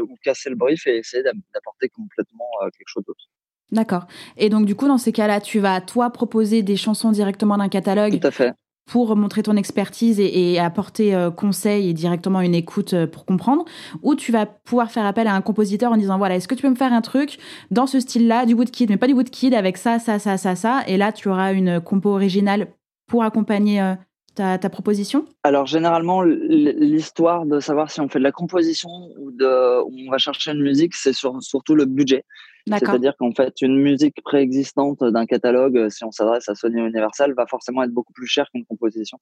[0.00, 3.24] ou casser le brief et essayer d'apporter complètement quelque chose d'autre.
[3.70, 4.06] D'accord.
[4.36, 7.68] Et donc du coup, dans ces cas-là, tu vas toi proposer des chansons directement d'un
[7.68, 8.20] catalogue.
[8.20, 8.54] Tout à fait
[8.86, 13.64] pour montrer ton expertise et, apporter euh, conseil et directement une écoute euh, pour comprendre,
[14.02, 16.62] ou tu vas pouvoir faire appel à un compositeur en disant voilà, est-ce que tu
[16.62, 17.38] peux me faire un truc
[17.70, 20.82] dans ce style-là, du Woodkid, mais pas du Woodkid, avec ça, ça, ça, ça, ça,
[20.86, 22.68] et là tu auras une compo originale
[23.06, 23.94] pour accompagner euh,
[24.34, 25.26] ta, proposition?
[25.42, 30.18] Alors généralement, l'histoire de savoir si on fait de la composition ou de, on va
[30.18, 32.24] chercher une musique, c'est surtout le budget.
[32.66, 37.46] C'est-à-dire qu'en fait, une musique préexistante d'un catalogue, si on s'adresse à Sony Universal, va
[37.46, 39.18] forcément être beaucoup plus chère qu'une composition.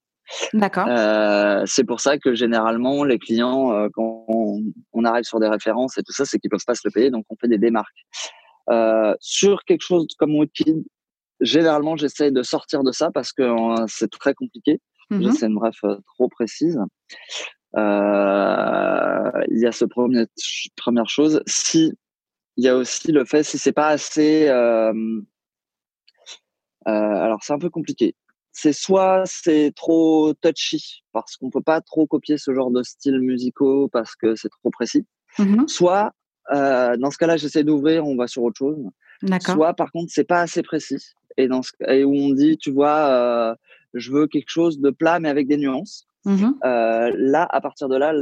[0.53, 0.85] D'accord.
[0.87, 5.97] Euh, c'est pour ça que généralement, les clients, euh, quand on, arrive sur des références
[5.97, 8.05] et tout ça, c'est qu'ils peuvent pas se le payer, donc on fait des démarques.
[8.69, 10.83] Euh, sur quelque chose comme Woodkid,
[11.39, 13.43] généralement, j'essaie de sortir de ça parce que
[13.87, 14.79] c'est très compliqué.
[15.11, 16.79] Mm C'est une bref trop précise.
[17.75, 17.79] il
[19.59, 20.25] y a ce premier
[20.75, 21.41] première chose.
[21.47, 21.93] Si
[22.57, 24.47] il y a aussi le fait si c'est pas assez.
[24.47, 24.93] Euh,
[26.87, 28.15] euh, alors c'est un peu compliqué.
[28.51, 33.19] C'est soit c'est trop touchy parce qu'on peut pas trop copier ce genre de style
[33.19, 35.05] musicaux parce que c'est trop précis.
[35.39, 36.13] Mmh soit
[36.51, 38.77] euh, dans ce cas-là j'essaie d'ouvrir, on va sur autre chose.
[39.45, 42.71] Soit par contre c'est pas assez précis et dans ce, et où on dit tu
[42.71, 43.55] vois
[43.93, 46.07] je veux quelque chose de plat mais avec des nuances.
[46.25, 48.13] Mmh là, à partir de là,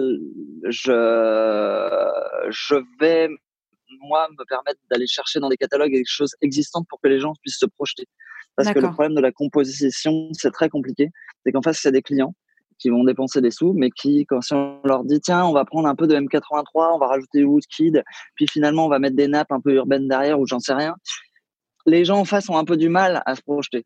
[0.63, 2.09] je,
[2.49, 3.29] je vais
[4.01, 7.33] moi, me permettre d'aller chercher dans des catalogues des choses existantes pour que les gens
[7.41, 8.05] puissent se projeter.
[8.55, 11.09] Parce que le problème de la composition, c'est très compliqué.
[11.45, 12.33] C'est qu'en face, il y a des clients
[12.77, 15.87] qui vont dépenser des sous, mais qui, quand on leur dit, tiens, on va prendre
[15.87, 18.03] un peu de M83, on va rajouter Woodkid,
[18.35, 20.95] puis finalement, on va mettre des nappes un peu urbaines derrière ou j'en sais rien.
[21.85, 23.85] Les gens en face ont un peu du mal à se projeter.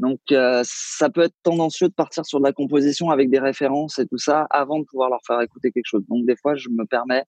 [0.00, 3.98] Donc, euh, ça peut être tendancieux de partir sur de la composition avec des références
[3.98, 6.02] et tout ça avant de pouvoir leur faire écouter quelque chose.
[6.08, 7.24] Donc, des fois, je me permets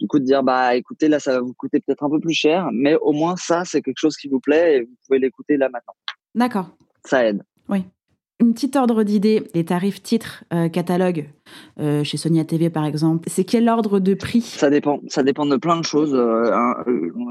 [0.00, 2.34] du coup de dire, bah, écoutez, là, ça va vous coûter peut-être un peu plus
[2.34, 5.58] cher, mais au moins ça, c'est quelque chose qui vous plaît et vous pouvez l'écouter
[5.58, 5.94] là maintenant.
[6.34, 6.70] D'accord.
[7.04, 7.42] Ça aide.
[7.68, 7.84] Oui.
[8.38, 11.30] Une petite ordre d'idée, les tarifs titres, euh, catalogue,
[11.80, 14.42] euh, chez Sonia TV par exemple, c'est quel ordre de prix?
[14.42, 16.14] Ça dépend, ça dépend de plein de choses.
[16.14, 16.74] Euh, hein,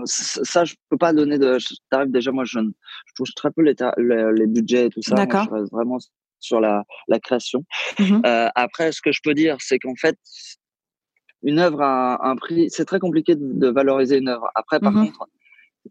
[0.06, 1.60] ça, je peux pas donner de
[1.92, 2.10] tarif.
[2.10, 5.14] Déjà, moi, je, je touche très peu les, les, budgets et tout ça.
[5.14, 5.46] D'accord.
[5.48, 6.00] je reste vraiment
[6.40, 7.64] sur la, la création.
[8.00, 8.22] Mmh
[8.56, 10.18] après, ce que je peux dire, c'est qu'en fait,
[11.44, 12.72] une œuvre a un, prix.
[12.72, 14.50] C'est très compliqué de, valoriser une œuvre.
[14.56, 15.28] Après, par mmh contre,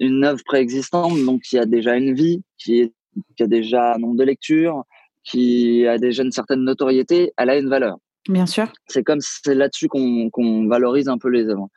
[0.00, 2.92] une œuvre préexistante, donc qui a déjà une vie, qui, est,
[3.37, 4.85] qui a déjà un nombre de lectures,
[5.25, 7.97] qui a déjà une certaine notoriété, elle a une valeur.
[8.29, 8.73] Bien sûr.
[8.87, 11.69] C'est comme c'est là-dessus qu'on valorise un peu les œuvres.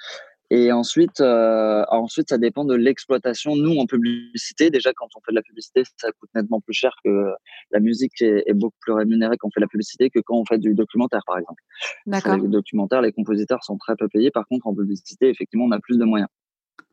[0.50, 3.58] Et ensuite, euh, ensuite, ça dépend de l'exploitation.
[3.58, 6.96] Nous, en publicité, déjà, quand on fait de la publicité, ça coûte nettement plus cher
[7.04, 7.34] que
[7.72, 10.38] la musique est, est beaucoup plus rémunérée quand on fait de la publicité que quand
[10.38, 11.62] on fait du documentaire, par exemple.
[12.06, 12.38] D'accord.
[12.38, 14.32] Les documentaires, les compositeurs sont très peu payés.
[14.32, 16.30] Par contre, en publicité, effectivement, on a plus de moyens.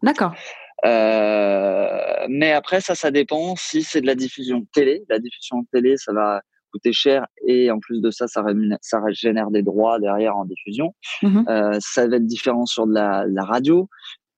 [0.02, 0.34] D'accord.
[0.84, 5.04] Euh, mais après, ça, ça dépend si c'est de la diffusion télé.
[5.08, 6.42] La diffusion télé, ça va
[6.72, 8.44] coûter cher et en plus de ça, ça,
[8.80, 10.94] ça génère des droits derrière en diffusion.
[11.22, 13.88] Mmh euh, ça va être différent sur de la, la, radio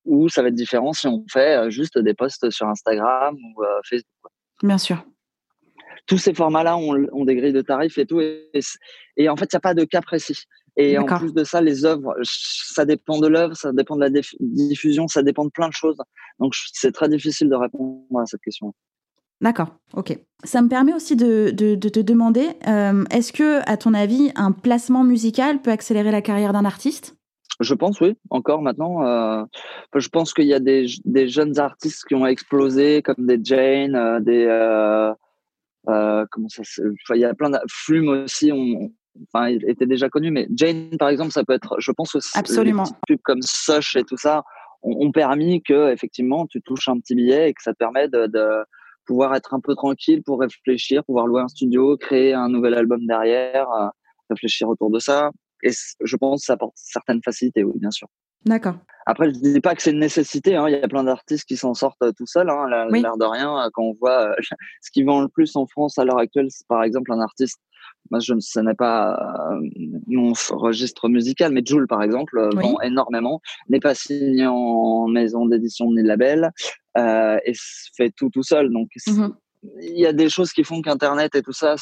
[0.05, 3.63] ou ça va être différent si on fait euh, juste des posts sur Instagram ou
[3.63, 4.31] euh, Facebook.
[4.61, 5.03] Bien sûr.
[6.05, 8.21] Tous ces formats-là ont, ont, des grilles de tarifs et tout.
[8.21, 8.49] Et,
[9.17, 10.45] et en fait, il n'y a pas de cas précis.
[10.77, 14.09] Et en plus de ça, les œuvres, ça dépend de l'œuvre, ça dépend de la
[14.39, 15.97] diffusion, ça dépend de plein de choses.
[16.39, 18.73] Donc, c'est très difficile de répondre à cette question.
[19.41, 20.17] D'accord, ok.
[20.43, 25.03] Ça me permet aussi de, te demander, euh, est-ce que, à ton avis, un placement
[25.03, 27.15] musical peut accélérer la carrière d'un artiste?
[27.59, 29.03] Je pense, oui, encore maintenant.
[29.03, 29.43] Euh,
[29.95, 30.87] je pense qu'il y a des,
[31.27, 34.45] jeunes artistes qui ont explosé, comme des Jane, euh, des.
[35.85, 36.61] comment ça
[37.15, 37.57] Il y a plein de.
[37.67, 38.91] Flume aussi, on,
[39.31, 42.37] enfin, il était déjà connu, mais Jane, par exemple, ça peut être, je pense aussi,
[42.37, 42.83] Absolument.
[42.83, 44.43] des pubs comme Sush et tout ça
[44.83, 48.27] ont, permis que, effectivement, tu touches un petit billet et que ça te permet de,
[48.27, 48.63] de
[49.07, 53.05] pouvoir être un peu tranquille pour réfléchir, pouvoir louer un studio, créer un nouvel album
[53.07, 53.87] derrière, euh,
[54.29, 55.31] réfléchir autour de ça.
[55.63, 58.07] Et je pense que ça apporte certaines facilités, oui, bien sûr.
[58.45, 58.75] D'accord.
[59.05, 60.55] Après, je ne dis pas que c'est une nécessité.
[60.55, 60.67] Hein.
[60.67, 62.49] Il y a plein d'artistes qui s'en sortent euh, tout seuls.
[62.49, 62.67] Hein.
[62.91, 64.35] L'air de rien, euh, quand on voit
[64.81, 67.59] ce qui vend le plus en France à l'heure actuelle, c'est par exemple un artiste
[68.11, 69.59] moi, je, ce n'est pas euh,
[70.07, 75.45] mon registre musical, mais Jules, par exemple, euh, vend énormément, n'est pas signé en maison
[75.45, 76.51] d'édition ni label,
[76.97, 77.53] euh, et
[77.95, 78.71] fait tout tout seul.
[78.71, 79.27] Donc, mmh
[79.81, 81.75] il y a des choses qui font qu'Internet et tout ça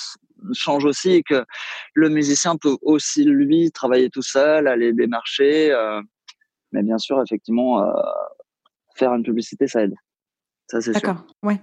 [0.54, 1.46] change aussi, et que
[1.94, 5.72] le musicien peut aussi, lui, travailler tout seul, aller démarcher.
[5.72, 6.02] Euh,
[6.72, 7.92] mais bien sûr, effectivement, euh,
[8.96, 9.94] faire une publicité, ça aide.
[10.70, 11.02] Ça, c'est sûr.
[11.02, 11.60] D'accord, ouais.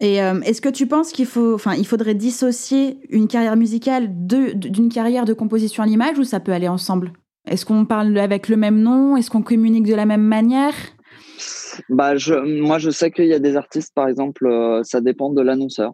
[0.00, 4.08] Et euh, est-ce que tu penses qu'il faut, enfin, il faudrait dissocier une carrière musicale
[4.10, 7.12] d'une carrière de composition à l'image ou ça peut aller ensemble?
[7.46, 9.16] Est-ce qu'on parle avec le même nom?
[9.16, 10.74] Est-ce qu'on communique de la même manière?
[11.88, 15.30] Bah, je, moi, je sais qu'il y a des artistes, par exemple, euh, ça dépend
[15.30, 15.92] de l'annonceur.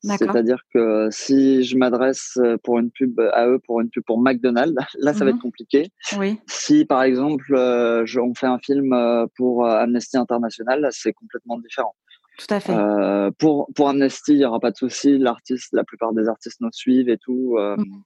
[0.00, 4.20] C'est-à-dire que si je m'adresse euh, pour une pub à eux, pour une pub pour
[4.20, 5.42] McDonald's, là, ça va être mhm.
[5.42, 5.88] compliqué.
[6.16, 6.38] Oui.
[6.46, 8.94] Si, par exemple, on fait un film
[9.36, 11.96] pour Amnesty International, c'est complètement différent.
[12.38, 12.72] Tout à fait.
[12.72, 15.18] Euh, pour, pour Amnesty, il n'y aura pas de souci.
[15.18, 17.56] L'artiste, la plupart des artistes nous suivent et tout.
[17.58, 18.02] Euh, mmh.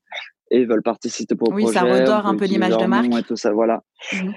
[0.55, 1.81] Et veulent participer au oui, projet.
[1.81, 3.07] Oui, ça redore un peu l'image de marque.
[3.07, 3.83] Et tout ça, voilà.
[4.12, 4.33] Mmh.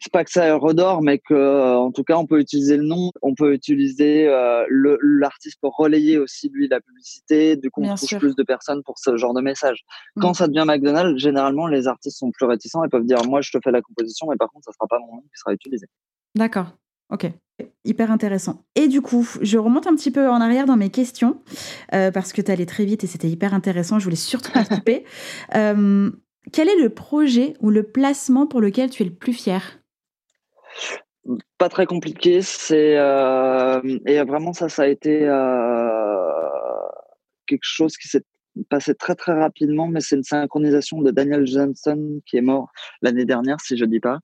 [0.00, 3.12] C'est pas que ça redore, mais que, en tout cas, on peut utiliser le nom,
[3.22, 4.64] on peut utiliser euh,
[5.00, 7.56] l'artiste pour relayer aussi lui la publicité.
[7.56, 9.84] Du coup, on touche plus de personnes pour ce genre de message.
[10.20, 10.34] Quand mmh.
[10.34, 13.58] ça devient McDonald's, généralement, les artistes sont plus réticents et peuvent dire, moi, je te
[13.62, 15.86] fais la composition, mais par contre, ça sera pas mon nom qui sera utilisé.
[16.34, 16.72] D'accord.
[17.12, 17.26] Ok.
[17.84, 18.64] Hyper intéressant.
[18.74, 21.42] Et du coup, je remonte un petit peu en arrière dans mes questions,
[21.94, 24.64] euh, parce que tu allais très vite et c'était hyper intéressant, je voulais surtout pas
[24.64, 25.04] couper.
[25.54, 26.10] Euh,
[26.52, 29.80] quel est le projet ou le placement pour lequel tu es le plus fier?
[31.58, 35.20] Pas très compliqué, c'est euh, et vraiment ça, ça a été
[37.46, 38.24] quelque chose qui s'est
[38.70, 42.72] passé très très rapidement, mais c'est une synchronisation de Daniel Johnson qui est mort
[43.02, 44.18] l'année dernière, si je dis pas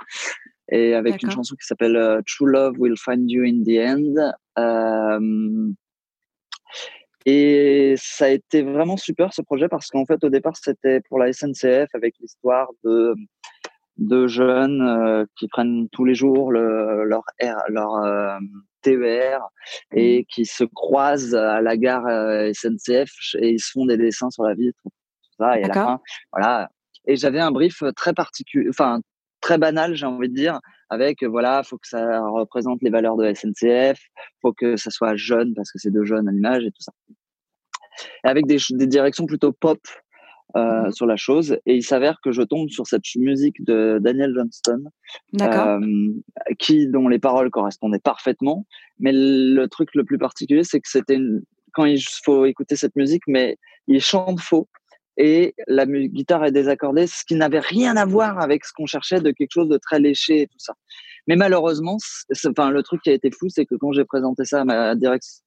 [0.70, 4.32] et avec une chanson qui s'appelle euh, True Love Will Find You in the End.
[4.58, 5.72] Euh,
[7.24, 11.18] et ça a été vraiment super ce projet parce qu'en fait au départ c'était pour
[11.18, 13.14] la SNCF avec l'histoire de
[13.96, 17.24] de jeunes euh, qui prennent tous les jours le, leur
[17.68, 18.38] leur euh,
[18.82, 19.40] TER
[19.92, 20.24] et mmh.
[20.26, 22.06] qui se croisent à la gare
[22.54, 24.90] SNCF et ils se font des dessins sur la vitre tout
[25.38, 26.00] ça et à la fin
[26.32, 26.70] voilà
[27.06, 29.00] et j'avais un brief très particulier enfin
[29.40, 33.32] très banal, j'ai envie de dire, avec voilà, faut que ça représente les valeurs de
[33.32, 33.98] SNCF,
[34.42, 36.92] faut que ça soit jeune parce que c'est de jeunes à l'image et tout ça.
[38.24, 39.80] avec des, des directions plutôt pop
[40.56, 43.98] euh, mmh sur la chose, et il s'avère que je tombe sur cette musique de
[44.00, 44.84] Daniel Johnston,
[45.42, 45.78] euh,
[46.58, 48.64] qui dont les paroles correspondaient parfaitement,
[48.98, 51.42] mais le truc le plus particulier, c'est que c'était une
[51.74, 54.68] quand il faut écouter cette musique, mais il chante faux
[55.18, 59.20] et la guitare est désaccordée, ce qui n'avait rien à voir avec ce qu'on cherchait
[59.20, 60.74] de quelque chose de très léché et tout ça.
[61.26, 61.98] Mais malheureusement,
[62.46, 64.94] enfin le truc qui a été fou, c'est que quand j'ai présenté ça à ma
[64.94, 65.42] direction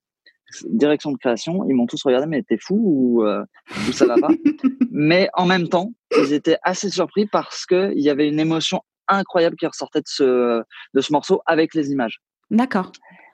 [0.66, 3.42] direction de création, ils m'ont tous regardé, mais t'es fou ou, euh,
[3.88, 4.28] ou ça va pas?
[4.92, 9.56] Mais en même temps, ils étaient assez surpris parce qu'il y avait une émotion incroyable
[9.56, 10.62] qui ressortait de ce,
[10.94, 12.20] de ce morceau avec les images.
[12.50, 12.92] D'accord.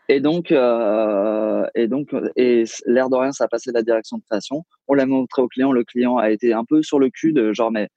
[0.10, 4.18] Et donc, euh, et donc, et l'air de rien, ça a passé de la direction
[4.18, 4.64] de création.
[4.88, 5.72] On l'a montré au client.
[5.72, 7.90] Le client a été un peu sur le cul de genre, mais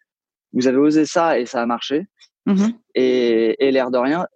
[0.52, 2.06] vous avez osé ça et ça a marché.
[2.46, 4.26] Mmh et, et l'air de rien,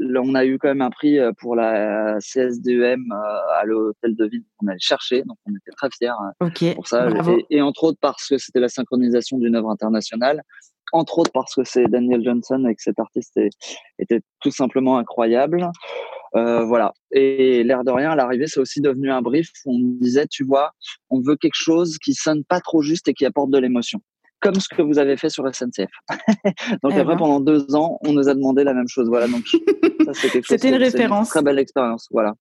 [0.00, 4.26] on a eu quand même un prix euh, pour la CSDEM euh, à l'hôtel de
[4.26, 7.08] ville qu'on allait chercher, donc on était très fiers euh, pour ça.
[7.50, 10.42] Et, entre autres parce que c'était la synchronisation d'une œuvre internationale,
[10.92, 13.38] entre autres parce que c'est Daniel Johnson et que cet artiste
[13.98, 15.68] était tout simplement incroyable.
[16.32, 16.92] voilà.
[17.10, 20.44] Et l'air de rien, à l'arrivée, c'est aussi devenu un brief où on disait, tu
[20.44, 20.72] vois,
[21.10, 24.00] on veut quelque chose qui sonne pas trop juste et qui apporte de l'émotion
[24.42, 25.88] comme ce que vous avez fait sur SNCF.
[26.82, 27.16] donc eh après, ben.
[27.16, 29.08] pendant deux ans, on nous a demandé la même chose.
[29.08, 29.44] Voilà, donc
[30.44, 31.30] c'était une référence.
[31.30, 32.34] très belle expérience, voilà.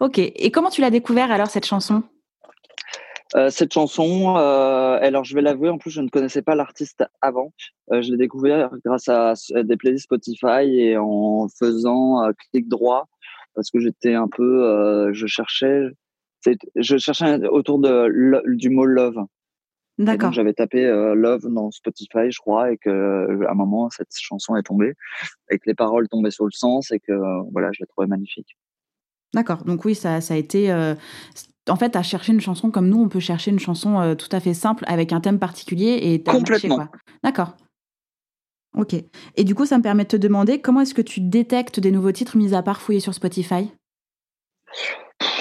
[0.00, 0.18] Ok.
[0.18, 2.02] Et comment tu l'as découvert alors cette chanson?
[3.36, 7.04] Euh, cette chanson, euh, alors je vais l'avouer, en plus je ne connaissais pas l'artiste
[7.20, 7.52] avant.
[7.90, 13.08] Euh, je l'ai découvert grâce à des playlists Spotify et en faisant clic droit
[13.54, 15.88] parce que j'étais un peu, je cherchais,
[16.76, 19.18] je cherchais autour de du mot love.
[19.98, 20.32] D'accord.
[20.32, 24.62] J'avais tapé Love dans Spotify, je crois, et que à un moment cette chanson est
[24.62, 24.94] tombée,
[25.50, 27.12] et que les paroles tombaient sur le sens, et que
[27.52, 28.56] voilà, je l'ai trouvée magnifique.
[29.34, 29.64] D'accord.
[29.64, 30.70] Donc oui, ça, ça a été.
[30.70, 30.94] Euh,
[31.68, 34.40] en fait, à chercher une chanson comme nous, on peut chercher une chanson tout à
[34.40, 36.88] fait simple avec un thème particulier et complètement.
[37.22, 37.56] D'accord.
[38.76, 38.94] Ok.
[39.36, 41.90] Et du coup, ça me permet de te demander comment est-ce que tu détectes des
[41.90, 43.70] nouveaux titres mis à part fouiller sur Spotify?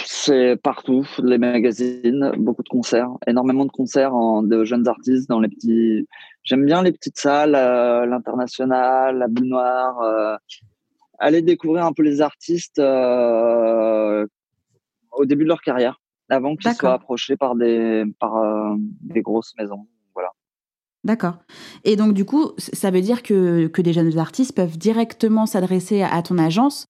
[0.06, 5.40] C'est partout, les magazines, beaucoup de concerts, énormément de concerts en, de jeunes artistes dans
[5.40, 6.08] les petits.
[6.44, 10.00] J'aime bien les petites salles, euh, l'international, la boule noire.
[10.02, 10.36] Euh,
[11.18, 14.28] aller découvrir un peu les artistes euh,
[15.12, 16.00] au début de leur carrière,
[16.32, 19.88] avant qu'ils soient approchés par des par des grosses maisons.
[20.14, 20.30] Voilà.
[21.04, 21.38] D'accord.
[21.84, 26.02] Et donc du coup, ça veut dire que, que des jeunes artistes peuvent directement s'adresser
[26.02, 26.86] à ton agence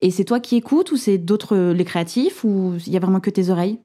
[0.00, 3.20] et c'est toi qui écoutes ou c'est d'autres, les créatifs, ou il y a vraiment
[3.20, 3.80] que tes oreilles?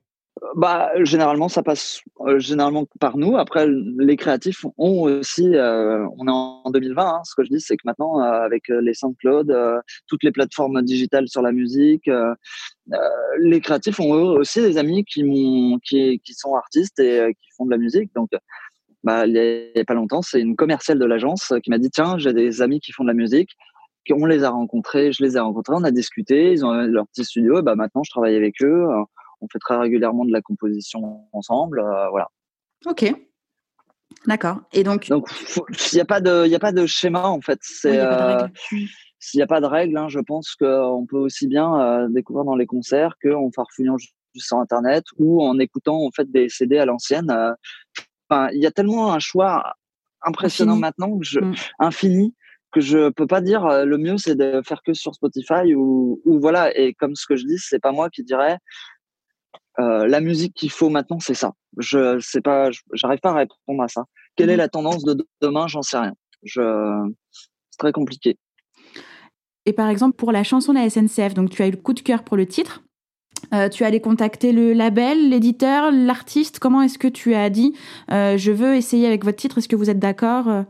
[0.55, 3.37] Bah, généralement, ça passe euh, généralement par nous.
[3.37, 7.61] Après, les créatifs ont aussi, euh, on est en 2020, hein, ce que je dis,
[7.61, 9.55] c'est que maintenant, euh, avec les SoundCloud,
[10.07, 12.09] toutes les plateformes digitales sur la musique,
[13.39, 15.23] les créatifs ont eux aussi des amis qui,
[15.83, 18.11] qui, qui sont artistes et qui font de la musique.
[18.15, 18.29] Donc,
[19.03, 22.17] bah, il n'y a pas longtemps, c'est une commerciale de l'agence qui m'a dit, tiens,
[22.17, 23.51] j'ai des amis qui font de la musique
[24.13, 27.25] on les a rencontrés, je les ai rencontrés, on a discuté, ils ont leur petit
[27.25, 29.03] studio, bah maintenant je travaille avec eux, euh,
[29.41, 32.27] on fait très régulièrement de la composition ensemble, euh, voilà.
[32.85, 33.13] Ok,
[34.27, 34.61] d'accord.
[34.73, 35.27] Et donc, donc
[35.91, 37.59] il n'y a pas de, il a pas de schéma en fait.
[37.61, 38.47] C'est, euh,
[39.19, 42.55] s'il n'y a pas de règles, hein, je pense qu'on peut aussi bien découvrir dans
[42.55, 46.85] les concerts qu'en farfouillant juste sur internet ou en écoutant en fait des CD à
[46.85, 47.31] l'ancienne.
[48.29, 49.75] Enfin, il y a tellement un choix
[50.21, 51.55] impressionnant maintenant, que je, mm.
[51.79, 52.35] infini,
[52.75, 56.21] que je peux pas dire euh, le mieux c'est de faire que sur Spotify ou,
[56.25, 58.57] ou voilà et comme ce que je dis c'est pas moi qui dirais
[59.79, 61.53] euh, la musique qu'il faut maintenant c'est ça.
[61.77, 64.05] Je sais pas j'arrive pas à répondre à ça.
[64.35, 65.67] Quelle est mmh la tendance de demain?
[65.67, 66.13] J'en sais rien.
[66.43, 66.61] Je
[67.31, 68.37] c'est très compliqué.
[69.65, 71.93] Et par exemple pour la chanson de la SNCF donc tu as eu le coup
[71.93, 72.83] de cœur pour le titre.
[73.53, 76.59] Euh, tu as allé contacter le label, l'éditeur, l'artiste.
[76.59, 77.75] Comment est-ce que tu as dit
[78.09, 79.57] je veux essayer avec votre titre.
[79.57, 80.65] Est-ce que vous êtes d'accord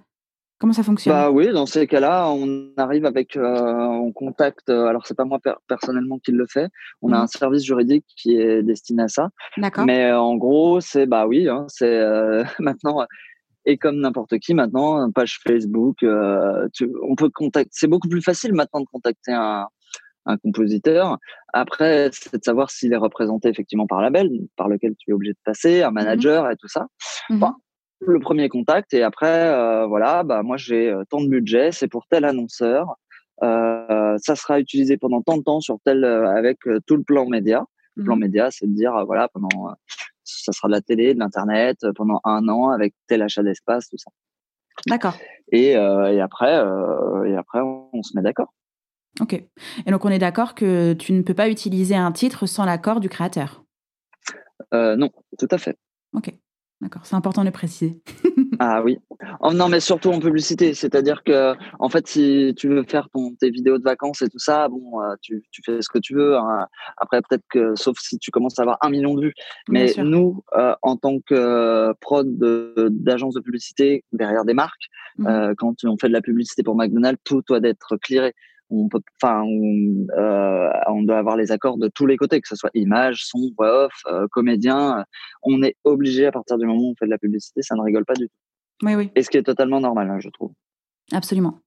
[0.60, 1.14] Comment ça fonctionne?
[1.14, 4.70] Bah oui, dans ces cas-là, on arrive avec, euh, on contacte.
[4.70, 6.70] Euh, alors c'est pas moi personnellement qui le fait.
[7.02, 7.22] On a mmh.
[7.22, 9.30] un service juridique qui est destiné à ça.
[9.58, 9.86] D'accord.
[9.86, 12.02] Mais euh, en gros, c'est bah oui, hein, c'est
[12.60, 13.06] maintenant
[13.66, 15.98] et comme n'importe qui maintenant, page Facebook.
[16.04, 17.70] on peut contacter.
[17.74, 19.68] C'est beaucoup plus facile maintenant de contacter un,
[20.26, 21.18] un compositeur.
[21.54, 25.34] Après, c'est de savoir s'il est représenté effectivement par label, par lequel tu es obligé
[25.34, 26.88] de passer, un mmh manager et tout ça.
[27.30, 27.46] Mmh
[28.00, 31.88] le premier contact et après euh, voilà bah moi j'ai euh, tant de budget c'est
[31.88, 32.96] pour tel annonceur
[33.44, 37.66] euh, ça sera utilisé pendant tant de temps sur tel avec tout le plan média.
[37.96, 38.20] Le plan mmh.
[38.20, 39.74] média c'est de dire voilà pendant
[40.24, 43.98] ça sera de la télé de l'internet pendant un an avec tel achat d'espace tout
[43.98, 44.10] ça.
[44.88, 45.18] D'accord.
[45.52, 46.54] Et, et après
[47.26, 48.54] et après on se met d'accord.
[49.20, 49.34] Ok.
[49.34, 53.02] Et donc on est d'accord que tu ne peux pas utiliser un titre sans l'accord
[53.02, 53.66] du créateur?
[54.72, 55.78] Non tout à fait.
[56.14, 56.34] Ok
[56.82, 58.02] D'accord, c'est important de le préciser.
[58.60, 58.98] ah oui.
[59.40, 60.74] Oh non, mais surtout en publicité.
[60.74, 64.40] C'est-à-dire que, en fait, si tu veux faire ton, tes vidéos de vacances et tout
[64.40, 66.36] ça, bon, euh, tu, tu fais ce que tu veux.
[66.36, 66.68] Hein.
[66.98, 69.34] Après, peut-être que, sauf si tu commences à avoir un million de vues.
[69.70, 75.54] Mais nous, euh, en tant que prod d'agence de, publicité derrière des marques, mmh euh,
[75.58, 78.34] quand on fait de la publicité pour McDonald's, tout doit être clearé
[78.70, 82.48] on peut, enfin, on, euh, on, doit avoir les accords de tous les côtés, que
[82.48, 85.06] ce soit image, son, voix off, euh, comédien.
[85.44, 87.82] On est obligé à partir du moment où on fait de la publicité, ça ne
[87.82, 88.36] rigole pas du tout.
[88.84, 89.12] Oui, oui.
[89.16, 90.52] Et ce qui est totalement normal, hein, je trouve.
[91.12, 91.60] Absolument.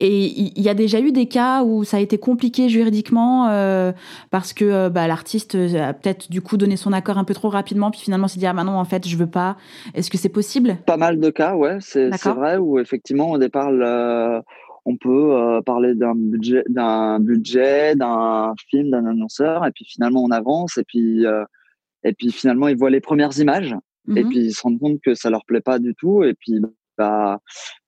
[0.00, 3.92] Et il y a déjà eu des cas où ça a été compliqué juridiquement euh,
[4.30, 7.90] parce que bah, l'artiste a peut-être du coup donné son accord un peu trop rapidement,
[7.90, 9.58] puis finalement s'est dit ah bah non en fait je veux pas.
[9.92, 10.78] Est-ce que c'est possible?
[10.86, 13.70] Pas mal de cas, ouais, c'est vrai où effectivement au départ
[14.84, 20.22] on peut euh, parler d'un budget, d'un budget, d'un film, d'un annonceur, et puis finalement
[20.22, 21.44] on avance, et puis euh,
[22.04, 23.74] et puis finalement ils voient les premières images,
[24.14, 26.34] et mmh puis ils se rendent compte que ça leur plaît pas du tout, et
[26.34, 26.60] puis
[26.98, 27.38] bah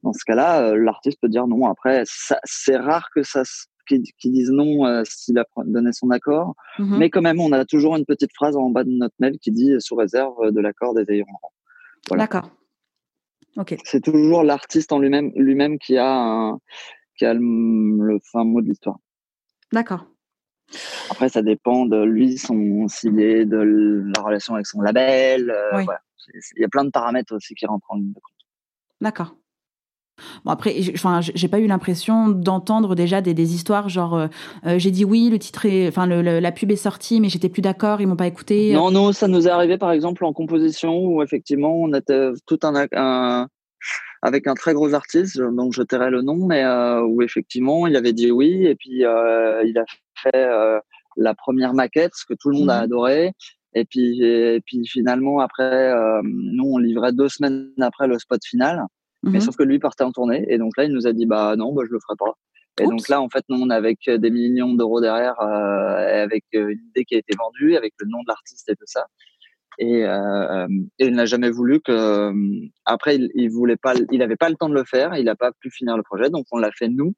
[0.02, 1.66] dans ce cas-là, euh, l'artiste peut dire non.
[1.66, 2.04] Après,
[2.44, 3.42] c'est rare que ça
[3.86, 7.96] qui, disent non s'il a donné son accord, mmh mais quand même on a toujours
[7.96, 11.04] une petite phrase en bas de notre mail qui dit sous réserve de l'accord des
[11.10, 11.26] ayants
[12.08, 12.24] Voilà.
[12.24, 12.50] D'accord.
[13.84, 16.58] C'est toujours l'artiste en lui-même lui-même qui a un,
[17.16, 18.98] qui a le, fin mot de l'histoire.
[19.72, 20.06] D'accord.
[21.10, 25.50] Après, ça dépend de lui, son s'il de la relation avec son label.
[25.50, 25.84] Euh,
[26.56, 28.34] Il y a plein de paramètres aussi qui rentrent en ligne de compte.
[29.00, 29.36] D'accord.
[30.44, 34.26] Bon après, enfin, j'ai pas eu l'impression d'entendre déjà des, des, histoires genre euh,
[34.66, 37.62] euh, j'ai dit oui, le titre est, enfin la pub est sortie, mais j'étais plus
[37.62, 38.72] d'accord, ils m'ont pas écouté.
[38.72, 42.58] Non, non, ça nous est arrivé par exemple en composition où effectivement on était tout
[42.62, 43.48] un, un
[44.22, 47.96] avec un très gros artiste, donc je tairai le nom, mais euh, où effectivement il
[47.96, 49.84] avait dit oui et puis il a
[50.16, 50.46] fait
[51.16, 53.32] la première maquette, ce que tout le monde a mmh adoré.
[53.76, 58.84] Et puis, et puis finalement après, nous on livrait deux semaines après le spot final.
[59.26, 60.44] Mais mmh sauf que lui partait en tournée.
[60.48, 62.34] Et donc là, il nous a dit, bah non, bah, je le ferai pas.
[62.80, 66.44] Et donc là, en fait, nous, on est avec des millions d'euros derrière, euh, avec
[66.54, 69.06] euh, une idée qui a été vendue, avec le nom de l'artiste et tout ça.
[69.78, 70.66] Et, euh,
[70.98, 71.92] et il n'a jamais voulu que.
[71.92, 75.24] Euh, après, il, il voulait pas, il avait pas le temps de le faire, il
[75.24, 77.14] n'a pas pu finir le projet, donc on l'a fait nous,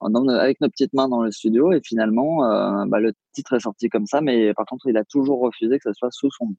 [0.00, 1.72] avec nos petites mains dans le studio.
[1.72, 5.04] Et finalement, euh, bah, le titre est sorti comme ça, mais par contre, il a
[5.04, 6.54] toujours refusé que ça soit sous son nom.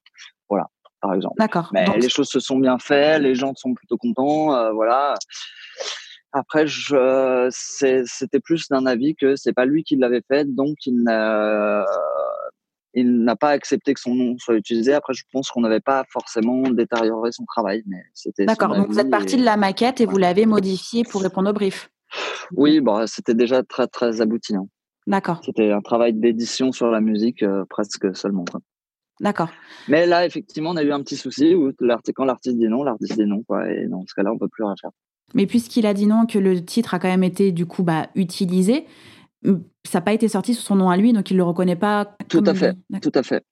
[0.49, 0.67] Voilà
[1.01, 1.35] par exemple.
[1.37, 1.69] D'accord.
[1.73, 5.15] Mais les choses se sont bien faites, les gens sont plutôt contents, euh, voilà.
[6.31, 11.01] Après, je, c'était plus d'un avis que c'est pas lui qui l'avait fait, donc il
[11.01, 11.85] n'a,
[12.93, 14.93] il n'a pas accepté que son nom soit utilisé.
[14.93, 18.45] Après, je pense qu'on n'avait pas forcément détérioré son travail, mais c'était.
[18.45, 18.75] D'accord.
[18.75, 21.89] Donc vous êtes parti de la maquette et vous l'avez modifié pour répondre au brief.
[22.55, 24.55] Oui, bah, c'était déjà très très abouti.
[24.55, 24.67] Hein.
[25.07, 25.41] D'accord.
[25.43, 28.45] C'était un travail d'édition sur la musique euh, presque seulement.
[29.19, 29.49] D'accord.
[29.87, 31.71] Mais là, effectivement, on a eu un petit souci où
[32.15, 33.69] quand l'artiste dit non, l'artiste dit non, quoi.
[33.69, 34.91] Et dans ce cas-là, on peut plus rien faire.
[35.33, 38.07] Mais puisqu'il a dit non, que le titre a quand même été du coup bah,
[38.15, 38.85] utilisé,
[39.43, 39.51] ça
[39.95, 42.17] n'a pas été sorti sous son nom à lui, donc il le reconnaît pas.
[42.27, 43.43] Tout à fait, tout à fait.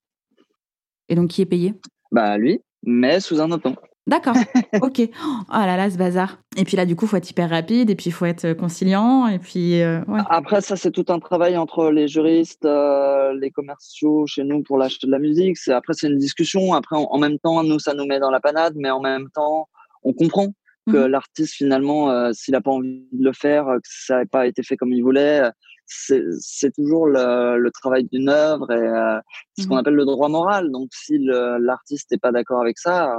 [1.09, 1.73] Et donc qui est payé?
[2.11, 3.75] Bah lui, mais sous un autre nom.
[4.07, 4.35] D'accord,
[4.81, 5.01] ok.
[5.01, 6.39] Oh là là, ce bazar.
[6.55, 8.45] Et puis là, du coup, il faut être hyper rapide, et puis il faut être
[8.45, 9.81] euh, conciliant, et puis.
[9.81, 14.63] Euh, Après, ça, c'est tout un travail entre les juristes, euh, les commerciaux chez nous
[14.63, 15.57] pour l'acheter de la musique.
[15.57, 16.73] C'est après, c'est une discussion.
[16.73, 19.67] Après, en, même temps, nous, ça nous met dans la panade, mais en même temps,
[20.03, 20.47] on comprend
[20.89, 21.07] que mhm.
[21.07, 24.77] l'artiste, finalement, s'il n'a pas envie de le faire, que ça n'a pas été fait
[24.77, 25.41] comme il voulait,
[25.85, 29.79] c'est toujours le, le travail d'une œuvre et ce qu'on mhm.
[29.81, 30.71] appelle le droit moral.
[30.71, 33.11] Donc, si l'artiste n'est pas d'accord avec ça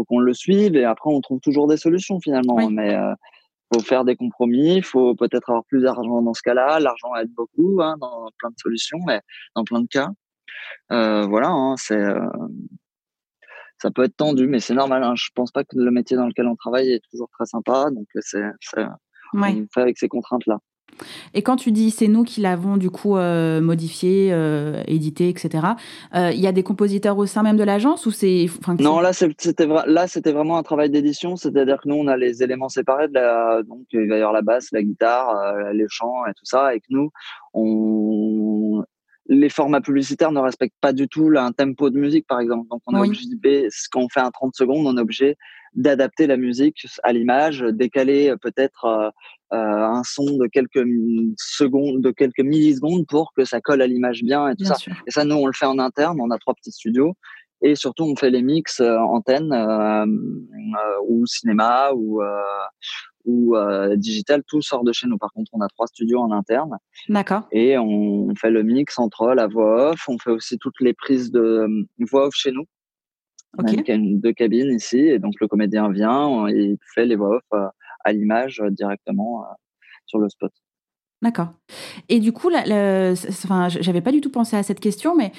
[0.00, 2.70] faut qu'on le suive et après on trouve toujours des solutions finalement.
[2.70, 3.14] Mais euh,
[3.72, 6.80] faut faire des compromis, il faut peut-être avoir plus d'argent dans ce cas-là.
[6.80, 9.20] L'argent aide beaucoup hein, dans plein de solutions, mais
[9.54, 10.08] dans plein de cas,
[10.92, 12.28] euh, voilà, hein, c'est euh,
[13.78, 15.04] ça peut être tendu, mais c'est normal.
[15.04, 15.14] Hein.
[15.16, 18.06] Je pense pas que le métier dans lequel on travaille est toujours très sympa, donc
[18.20, 18.42] c'est
[19.32, 20.58] on fait avec ces contraintes là.
[21.34, 25.66] Et quand tu dis c'est nous qui l'avons du coup euh, modifié, euh, édité, etc.
[26.14, 28.46] Euh, il y a des compositeurs au sein même de l'agence ou c'est
[28.78, 32.42] Non, là c'était là c'était vraiment un travail d'édition, c'est-à-dire que nous on a les
[32.42, 36.26] éléments séparés de la donc il va y avoir la basse, la guitare, les chants
[36.26, 37.10] et tout ça, et que nous
[37.54, 38.84] on
[39.30, 42.66] les formats publicitaires ne respectent pas du tout un tempo de musique, par exemple.
[42.68, 43.28] Donc, on est obligé,
[43.92, 45.36] quand on fait un 30 secondes, on est obligé
[45.74, 49.12] d'adapter la musique à l'image, décaler peut-être
[49.52, 50.86] euh, un son de quelques
[51.36, 54.76] secondes, de quelques millisecondes pour que ça colle à l'image bien et tout ça.
[55.06, 56.20] Et ça, nous, on le fait en interne.
[56.20, 57.14] On a trois petits studios.
[57.62, 60.06] Et surtout, on fait les mix euh, antenne euh,
[61.08, 62.20] ou cinéma ou
[63.26, 63.54] ou
[63.96, 65.18] digital, tout sort de chez nous.
[65.18, 66.78] Par contre, on a trois studios en interne.
[67.08, 67.42] D'accord.
[67.52, 70.08] Et on fait le mix entre la voix off.
[70.08, 71.66] On fait aussi toutes les prises de
[72.10, 72.64] voix off chez nous.
[73.58, 77.36] On a une, deux cabines ici, et donc le comédien vient, il fait les voix
[77.36, 77.70] off
[78.04, 79.44] à l'image directement
[80.06, 80.52] sur le spot.
[81.22, 81.48] D'accord.
[82.08, 85.32] Et du coup, enfin, j'avais pas du tout pensé à cette question, mais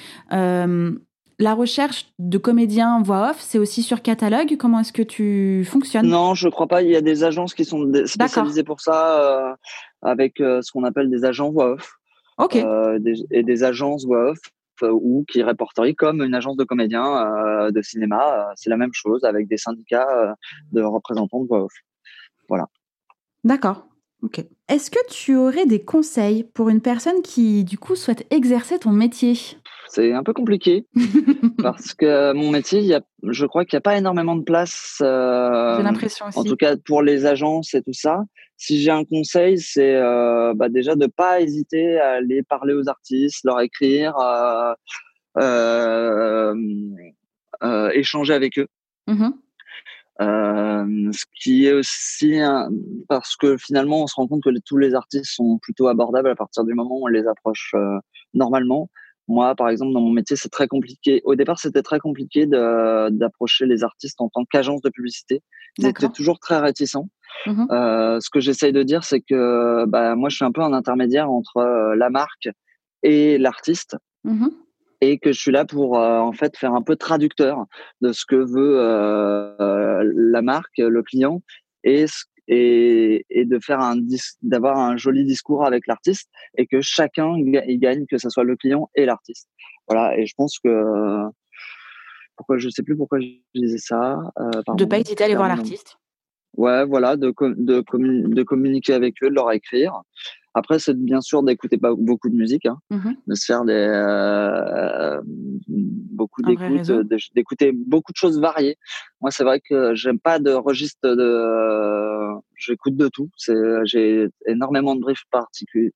[1.38, 4.56] la recherche de comédiens voix off, c'est aussi sur catalogue?
[4.58, 6.06] Comment est-ce que tu fonctionnes?
[6.06, 6.82] Non, je crois pas.
[6.82, 9.54] Il y a des agences qui sont spécialisées pour ça, euh,
[10.02, 11.94] avec euh, ce qu'on appelle des agents voix off.
[12.38, 12.56] Ok.
[12.56, 12.98] Euh,
[13.30, 14.38] et des agences voix off
[14.82, 18.52] ou qui réporterient comme une agence de comédiens de cinéma.
[18.56, 20.34] c'est la même chose avec des syndicats
[20.72, 21.72] de représentants de voix off.
[22.48, 22.68] Voilà.
[23.44, 23.86] D'accord.
[24.68, 28.90] Est-ce que tu aurais des conseils pour une personne qui, du coup, souhaite exercer ton
[28.90, 29.34] métier?
[29.88, 30.86] C'est un peu compliqué
[31.62, 34.98] parce que mon métier, y a, je crois qu'il n'y a pas énormément de place.
[35.02, 36.38] Euh, j'ai l'impression aussi.
[36.38, 38.22] En tout cas, pour les agences et tout ça.
[38.56, 42.88] Si j'ai un conseil, c'est euh, bah déjà de pas hésiter à aller parler aux
[42.88, 44.14] artistes, leur écrire,
[45.36, 46.54] euh,
[47.92, 48.68] échanger avec eux.
[49.08, 49.30] Mmh
[50.20, 52.38] euh, ce qui est aussi
[53.08, 56.36] parce que finalement on se rend compte que tous les artistes sont plutôt abordables à
[56.36, 57.98] partir du moment où on les approche euh,
[58.34, 58.90] normalement.
[59.32, 61.22] Moi, par exemple, dans mon métier, c'est très compliqué.
[61.24, 65.42] Au départ, c'était très compliqué d'approcher les artistes en tant qu'agence de publicité.
[65.78, 67.08] Ils étaient toujours très réticents.
[67.46, 70.60] Mmh euh, ce que j'essaye de dire, c'est que bah, moi, je suis un peu
[70.60, 72.50] un intermédiaire entre euh, la marque
[73.02, 73.96] et l'artiste.
[74.24, 74.48] Mmh
[75.04, 77.64] et que je suis là pour euh, en fait faire un peu traducteur
[78.02, 81.42] de ce que veut euh, la marque, le client,
[81.82, 82.06] et,
[82.52, 83.96] et, et de faire un
[84.42, 86.28] d'avoir un joli discours avec l'artiste
[86.58, 89.48] et que chacun y gagne, que ce soit le client et l'artiste.
[89.88, 91.24] Voilà, et je pense que
[92.36, 94.18] pourquoi je sais plus pourquoi je disais ça.
[94.38, 95.96] Euh, de pas hésiter à aller voir l'artiste.
[96.56, 100.02] Ouais, voilà, de, de, de communiquer avec eux, de leur écrire.
[100.54, 105.20] Après, c'est bien sûr d'écouter beaucoup de musique, hein, mmh de se faire des, euh,
[105.66, 106.90] beaucoup d'écoute,
[107.34, 108.76] d'écouter beaucoup de choses variées.
[109.20, 113.30] Moi, c'est vrai que j'aime pas de registre de, j'écoute de tout.
[113.36, 115.92] C'est, j'ai énormément de briefs particuliers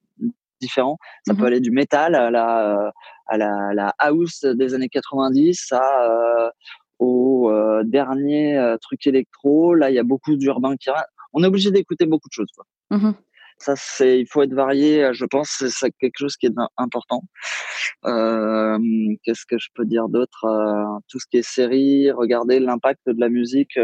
[0.60, 0.98] différents.
[1.26, 2.92] Ça mmh peut aller du métal à la,
[3.26, 6.50] à la, la house des années 90 à, euh,
[6.98, 9.74] au euh, dernier euh, truc électro.
[9.74, 10.88] Là, il y a beaucoup d'urbain qui
[11.32, 12.50] On est obligé d'écouter beaucoup de choses.
[12.54, 12.64] Quoi.
[12.90, 13.12] Mmh
[13.58, 15.04] ça, c'est, il faut être varié.
[15.04, 17.22] Euh, je pense c'est quelque chose qui est important.
[18.04, 18.78] Euh,
[19.22, 23.18] qu'est-ce que je peux dire d'autre euh, Tout ce qui est série, regarder l'impact de
[23.18, 23.78] la musique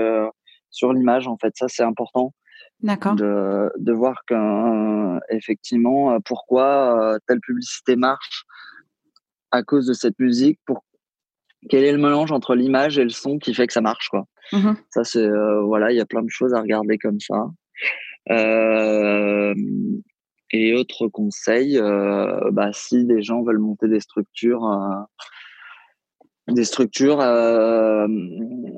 [0.70, 1.26] sur l'image.
[1.26, 2.32] En fait, ça, c'est important.
[2.80, 3.14] D'accord.
[3.14, 8.44] De, de voir qu'effectivement, effectivement, pourquoi telle publicité marche
[9.52, 10.58] à cause de cette musique.
[10.66, 10.84] Pour
[11.70, 14.24] quel est le mélange entre l'image et le son qui fait que ça marche, quoi.
[14.52, 15.28] Mmh ça, c'est
[15.64, 17.46] voilà, il y a plein de choses à regarder comme ça.
[18.30, 19.54] Euh,
[20.52, 27.18] et autre conseil, euh, bah, si des gens veulent monter des structures, euh, des structures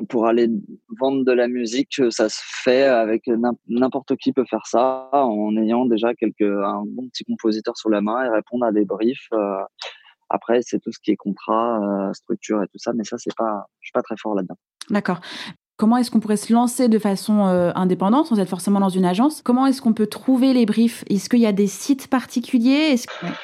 [0.09, 0.49] pour aller
[1.01, 3.27] vendre de la musique, ça se fait avec
[3.67, 8.03] n'importe qui peut faire ça en ayant déjà quelques un bon petit compositeur sur la
[8.03, 9.29] main et répondre à des briefs.
[10.29, 13.67] après, c'est tout ce qui est contrat, structure et tout ça, mais ça c'est pas,
[13.81, 14.59] je suis pas très fort là-dedans.
[14.91, 15.21] D'accord.
[15.77, 19.05] Comment est-ce qu'on pourrait se lancer de façon euh, indépendante sans être forcément dans une
[19.05, 19.43] agence?
[19.43, 21.05] Comment est-ce qu'on peut trouver les briefs?
[21.11, 22.95] Est-ce qu'il y a des sites particuliers?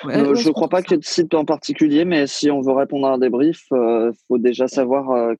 [0.04, 2.60] Euh, Je ne crois pas qu'il y ait de site en particulier, mais si on
[2.60, 5.34] veut répondre à des briefs, il euh, faut déjà savoir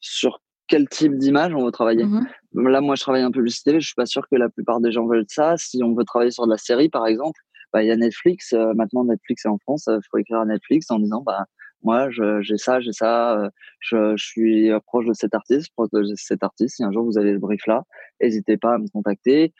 [0.00, 2.04] sur quel type d'image on veut travailler.
[2.04, 4.90] Mmh Là, moi, je travaille en publicité, je suis pas sûr que la plupart des
[4.92, 5.56] gens veulent ça.
[5.56, 7.40] Si on veut travailler sur de la série, par exemple,
[7.72, 8.52] bah, il y a Netflix.
[8.74, 9.84] maintenant, Netflix est en France.
[9.88, 11.44] Il faut écrire à Netflix en disant, bah,
[11.84, 16.02] moi, j'ai ça, j'ai ça, euh, je, je, suis proche de cet artiste, proche de
[16.16, 16.76] cet artiste.
[16.76, 17.84] Si un jour vous avez le brief là,
[18.20, 19.52] n'hésitez pas à me contacter.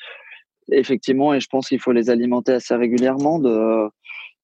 [0.72, 3.88] Effectivement, et je pense qu'il faut les alimenter assez régulièrement de,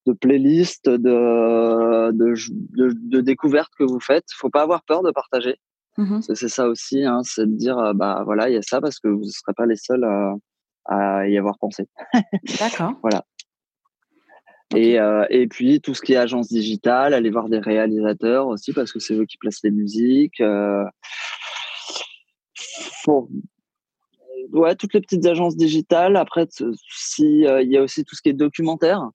[0.07, 2.35] de playlists, de, de,
[2.75, 4.27] de, découvertes que vous faites.
[4.35, 5.57] Faut pas avoir peur de partager.
[5.97, 9.01] Mmh c'est ça aussi, hein, c'est de dire, bah voilà, il y a ça parce
[9.01, 10.35] que vous ne serez pas les seuls à,
[10.85, 11.89] à y avoir pensé.
[12.59, 12.93] D'accord.
[13.03, 13.25] voilà.
[14.77, 18.73] Et, euh, et puis tout ce qui est agence digitale, aller voir des réalisateurs aussi
[18.73, 20.41] parce que c'est eux qui placent les musiques.
[20.41, 20.85] Euh,
[24.53, 26.17] ouais, toutes les petites agences digitales.
[26.17, 26.47] Après,
[26.89, 29.11] si euh, il y a aussi tout ce qui est documentaire.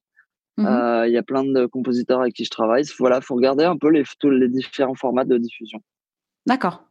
[0.58, 2.86] Mmh euh, il y a plein de compositeurs avec qui je travaille.
[2.97, 5.80] Voilà, faut regarder un peu les, tous les différents formats de diffusion.
[6.45, 6.86] D'accord.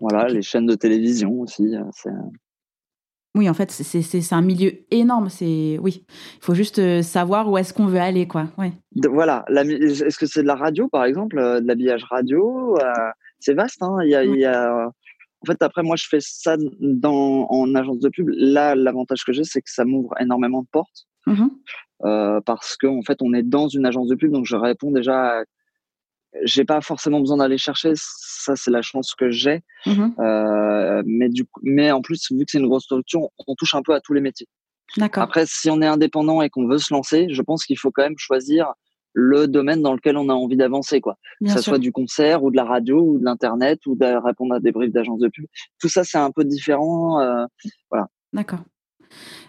[0.00, 1.76] Voilà, les chaînes de télévision aussi.
[3.34, 5.30] Oui, en fait, c'est un milieu énorme.
[5.30, 8.48] C'est oui, il faut juste euh, savoir où est-ce qu'on veut aller, quoi.
[8.58, 8.72] Ouais.
[9.10, 9.44] voilà.
[9.48, 12.92] Est-ce que c'est de la radio, par exemple, euh, de l'habillage radio euh,
[13.40, 13.82] C'est vaste.
[13.82, 14.86] Hein il y a, il y a...
[14.86, 18.28] En fait, après, moi, je fais ça dans, en agence de pub.
[18.34, 21.06] Là, l'avantage que j'ai, c'est que ça m'ouvre énormément de portes.
[21.26, 21.48] Mmh
[22.04, 24.90] euh, parce qu'en en fait, on est dans une agence de pub, donc je réponds
[24.90, 25.42] déjà à
[26.44, 27.92] j'ai pas forcément besoin d'aller chercher.
[27.94, 29.62] Ça, c'est la chance que j'ai.
[29.86, 33.54] Mmh euh, mais du coup, mais en plus, vu que c'est une grosse structure, on
[33.54, 34.48] touche un peu à tous les métiers.
[34.96, 35.22] D'accord.
[35.22, 38.02] Après, si on est indépendant et qu'on veut se lancer, je pense qu'il faut quand
[38.02, 38.72] même choisir
[39.14, 41.18] le domaine dans lequel on a envie d'avancer, quoi.
[41.44, 44.54] que ce soit du concert ou de la radio ou de l'internet ou de répondre
[44.54, 45.46] à des briefs d'agence de pub.
[45.80, 47.20] Tout ça, c'est un peu différent.
[47.20, 47.44] Euh,
[47.90, 48.08] voilà.
[48.32, 48.60] D'accord.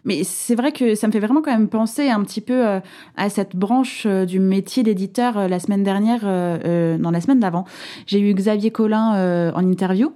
[0.06, 2.80] Mais c'est vrai que ça me fait vraiment quand même penser un petit peu euh,
[3.16, 7.66] à cette branche euh, du métier d'éditeur euh, la semaine dernière, non la semaine d'avant.
[8.06, 10.14] J'ai eu Xavier Collin en interview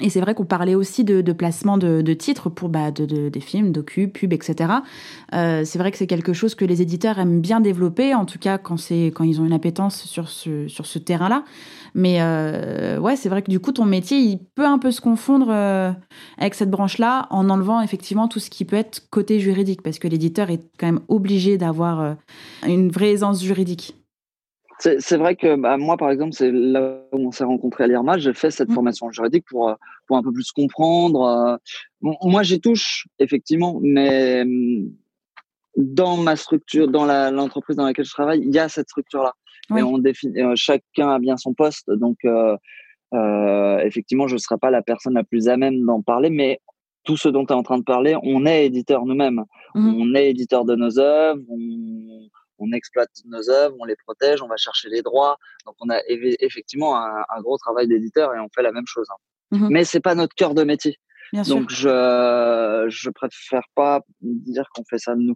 [0.00, 3.40] et c'est vrai qu'on parlait aussi de, de placement de, titres pour bah, de, des
[3.40, 4.74] films, docu, pub, etc.
[5.34, 8.38] Euh, c'est vrai que c'est quelque chose que les éditeurs aiment bien développer, en tout
[8.38, 11.44] cas quand c'est quand ils ont une appétence sur ce sur ce terrain-là.
[11.94, 15.00] Mais euh, ouais, c'est vrai que du coup ton métier il peut un peu se
[15.00, 15.90] confondre euh,
[16.38, 20.06] avec cette branche-là en enlevant effectivement tout ce qui peut être côté juridique, parce que
[20.06, 22.14] l'éditeur est quand même obligé d'avoir euh,
[22.66, 23.97] une vraie aisance juridique.
[24.78, 28.18] C'est vrai que bah, moi, par exemple, c'est là où on s'est rencontré à l'IRMA.
[28.18, 28.74] J'ai fait cette mmh.
[28.74, 29.74] formation juridique pour, euh,
[30.06, 31.58] pour un peu plus comprendre.
[32.02, 32.10] Euh.
[32.22, 34.90] moi, j'y touche, effectivement, mais mmh,
[35.76, 39.32] dans ma structure, dans l'entreprise dans laquelle je travaille, il y a cette structure-là.
[39.76, 41.90] Et on définit, euh, chacun a bien son poste.
[41.90, 42.56] Donc, euh,
[43.80, 46.60] effectivement, je ne serai pas la personne la plus à même d'en parler, mais
[47.04, 49.42] tout ce dont tu es en train de parler, on est éditeur nous-mêmes.
[49.74, 50.00] Mmh.
[50.00, 51.42] On est éditeur de nos œuvres.
[51.48, 55.38] On on exploite nos œuvres, on les protège, on va chercher les droits.
[55.66, 59.06] Donc on a effectivement un, gros travail d'éditeur et on fait la même chose.
[59.10, 59.56] Hein.
[59.56, 60.98] Mmh Mais c'est pas notre cœur de métier.
[61.32, 65.34] Donc je je préfère pas dire qu'on fait ça de nous.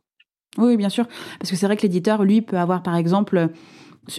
[0.59, 1.07] Oui, bien sûr,
[1.39, 3.49] parce que c'est vrai que l'éditeur, lui, peut avoir par exemple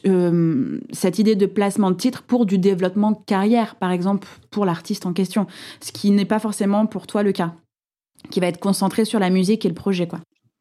[0.07, 4.65] euh, cette idée de placement de titre pour du développement de carrière, par exemple, pour
[4.65, 5.45] l'artiste en question,
[5.81, 7.53] ce qui n'est pas forcément pour toi le cas,
[8.31, 10.19] qui va être concentré sur la musique et le projet, quoi.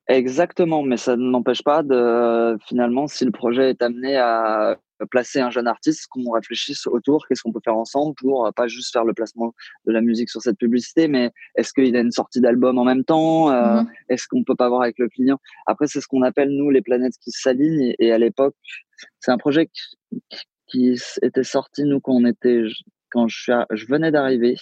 [0.09, 4.77] Exactement, mais ça ne n'empêche pas de finalement, si le projet est amené à
[5.11, 8.69] placer un jeune artiste, qu'on réfléchisse autour, qu'est-ce qu'on peut faire ensemble pour euh, pas
[8.69, 9.55] juste faire le placement
[9.87, 13.05] de la musique sur cette publicité, mais est-ce qu'il a une sortie d'album en même
[13.05, 15.39] temps euh, mmh Est-ce qu'on peut pas voir avec le client?
[15.67, 17.95] Après, c'est ce qu'on appelle nous les planètes qui s'alignent.
[17.99, 18.55] Et à l'époque,
[19.21, 19.69] c'est un projet
[20.67, 22.63] qui, était sorti nous quand on était
[23.11, 24.57] quand je, je venais d'arriver,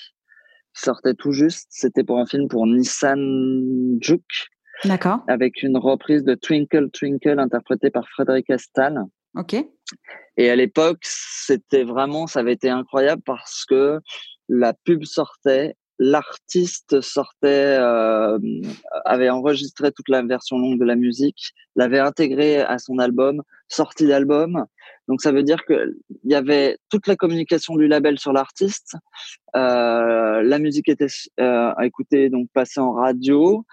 [0.73, 1.69] sortait tout juste.
[1.71, 4.49] C'était pour un film pour Nissan Juke
[4.85, 5.21] D'accord.
[5.29, 9.05] Avec une reprise de Twinkle Twinkle interprétée par Frédéric Estal.
[9.37, 9.57] Ok.
[10.37, 14.01] Et à l'époque, c'était vraiment, ça avait été incroyable parce que
[14.49, 18.39] la pub sortait, l'artiste sortait, euh,
[19.05, 24.07] avait enregistré toute la version longue de la musique, l'avait intégrée à son album, sortie
[24.07, 24.65] d'album.
[25.11, 25.93] Donc ça veut dire que
[26.23, 28.95] il y avait toute la communication du label sur l'artiste,
[29.57, 31.09] euh, la musique était
[31.41, 33.65] euh, écoutée donc passée en radio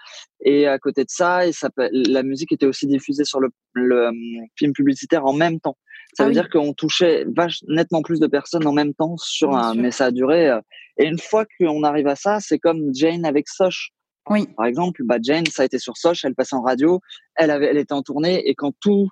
[0.44, 4.08] et à côté de ça, et ça la musique était aussi diffusée sur le, le
[4.08, 4.16] hum,
[4.56, 5.76] film publicitaire en même temps.
[6.14, 9.56] Ça ah veut dire qu'on touchait vache, nettement plus de personnes en même temps sur
[9.56, 10.48] un, mais ça a duré.
[10.48, 10.60] Euh,
[10.96, 13.90] et une fois qu'on arrive à ça, c'est comme Jane avec Soch.
[14.28, 14.48] Oui.
[14.56, 17.00] Par exemple, bah Jane, ça a été sur Soch, elle passait en radio,
[17.36, 19.08] elle avait, elle était en tournée, et quand tout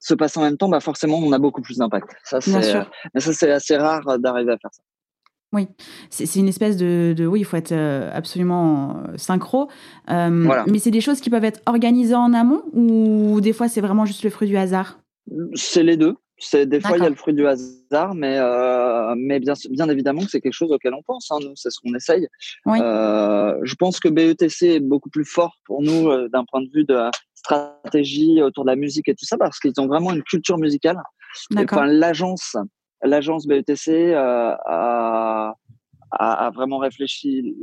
[0.00, 2.10] se passe en même temps, bah forcément, on a beaucoup plus d'impact.
[2.24, 2.82] Ça, c'est, euh,
[3.14, 4.82] mais ça, c'est assez rare euh, d'arriver à faire ça.
[5.52, 5.66] Oui,
[6.10, 9.68] c'est une espèce de, de, Oui, il faut être euh, absolument synchro.
[10.06, 14.04] Mais c'est des choses qui peuvent être organisées en amont ou des fois c'est vraiment
[14.04, 15.00] juste le fruit du hasard?
[15.54, 16.16] C'est les deux.
[16.40, 18.38] C'est des fois il y a le fruit du hasard, mais
[19.16, 21.30] mais bien bien évidemment que c'est quelque chose auquel on pense.
[21.30, 22.28] Hein, nous, c'est ce qu'on essaye.
[22.66, 27.10] je pense que BETC est beaucoup plus fort pour nous d'un point de vue de
[27.34, 31.00] stratégie autour de la musique et tout ça parce qu'ils ont vraiment une culture musicale.
[31.56, 32.56] Enfin, l'agence,
[33.02, 35.54] l'agence BETC euh, a,
[36.10, 37.54] a, vraiment réfléchi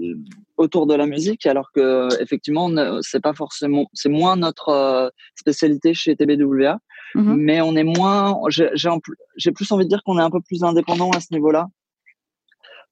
[0.57, 2.69] autour de la musique, alors que effectivement,
[3.01, 6.77] c'est pas forcément, c'est moins notre euh, spécialité chez TBWA,
[7.15, 7.35] mm-hmm.
[7.35, 8.39] mais on est moins.
[8.49, 11.67] J'ai plus envie de dire qu'on est un peu plus indépendant à ce niveau-là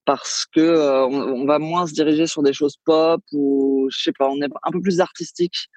[0.06, 4.12] parce que euh, on, va moins se diriger sur des choses pop ou je sais
[4.12, 5.70] pas, on est un peu plus artistique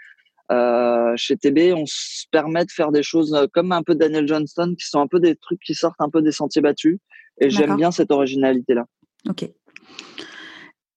[0.52, 4.28] euh, chez TB, on se permet de faire des choses euh, comme un peu Daniel
[4.28, 6.98] Johnston, qui sont un peu des trucs qui sortent un peu des sentiers battus.
[7.40, 8.86] Et j'aime bien cette originalité-là.
[9.28, 9.50] Ok.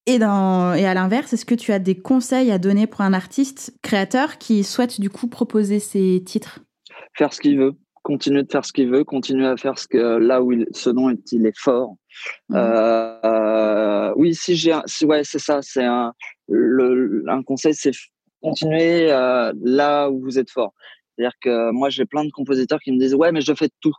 [0.05, 3.13] Et, dans, et à l'inverse, est-ce que tu as des conseils à donner pour un
[3.13, 6.59] artiste créateur qui souhaite du coup proposer ses titres?
[7.19, 10.17] Faire ce qu'il veut, continuer de faire ce qu'il veut, continuer à faire ce que
[10.17, 11.95] là où il, ce dont il est fort.
[12.47, 12.55] Mmh.
[12.55, 16.13] Euh, oui, si j'ai, si, ouais, c'est ça, c'est un,
[16.47, 17.91] le, un conseil, c'est
[18.41, 20.73] continuez euh, là où vous êtes fort.
[21.17, 23.93] C'est-à-dire que moi, j'ai plein de compositeurs qui me disent Ouais, mais je fais tout.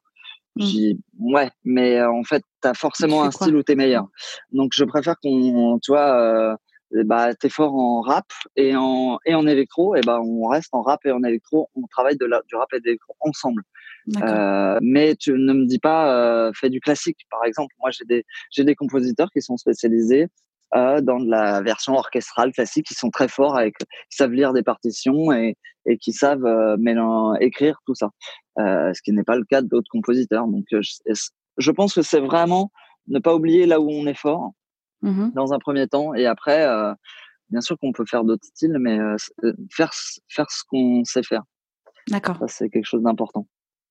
[0.56, 0.62] Mmh.
[0.62, 3.76] Je dis Ouais, mais euh, en fait, tu as forcément un style où tu es
[3.76, 4.06] meilleur.
[4.50, 6.56] Donc, je préfère qu'on, tu vois, euh,
[7.04, 8.26] bah t'es fort en rap
[8.56, 11.86] et en et en électro, et bah on reste en rap et en électro, on
[11.86, 13.62] travaille de la, du rap et de l'électro ensemble.
[14.22, 17.74] Euh, mais tu ne me dis pas euh, fais du classique, par exemple.
[17.80, 20.26] Moi j'ai des j'ai des compositeurs qui sont spécialisés
[20.74, 24.62] euh, dans la version orchestrale classique, qui sont très forts avec, qui savent lire des
[24.62, 28.10] partitions et, et qui savent euh, écrire tout ça.
[28.58, 30.46] Euh, ce qui n'est pas le cas d'autres compositeurs.
[30.46, 31.12] Donc, euh, je,
[31.56, 32.70] je pense que c'est vraiment
[33.08, 34.52] ne pas oublier là où on est fort
[35.02, 36.92] mmh dans un premier temps, et après, euh,
[37.48, 38.98] bien sûr qu'on peut faire d'autres styles, mais
[39.70, 39.90] faire
[40.28, 41.42] faire ce qu'on sait faire.
[42.08, 42.36] D'accord.
[42.40, 43.46] Ça c'est quelque chose d'important.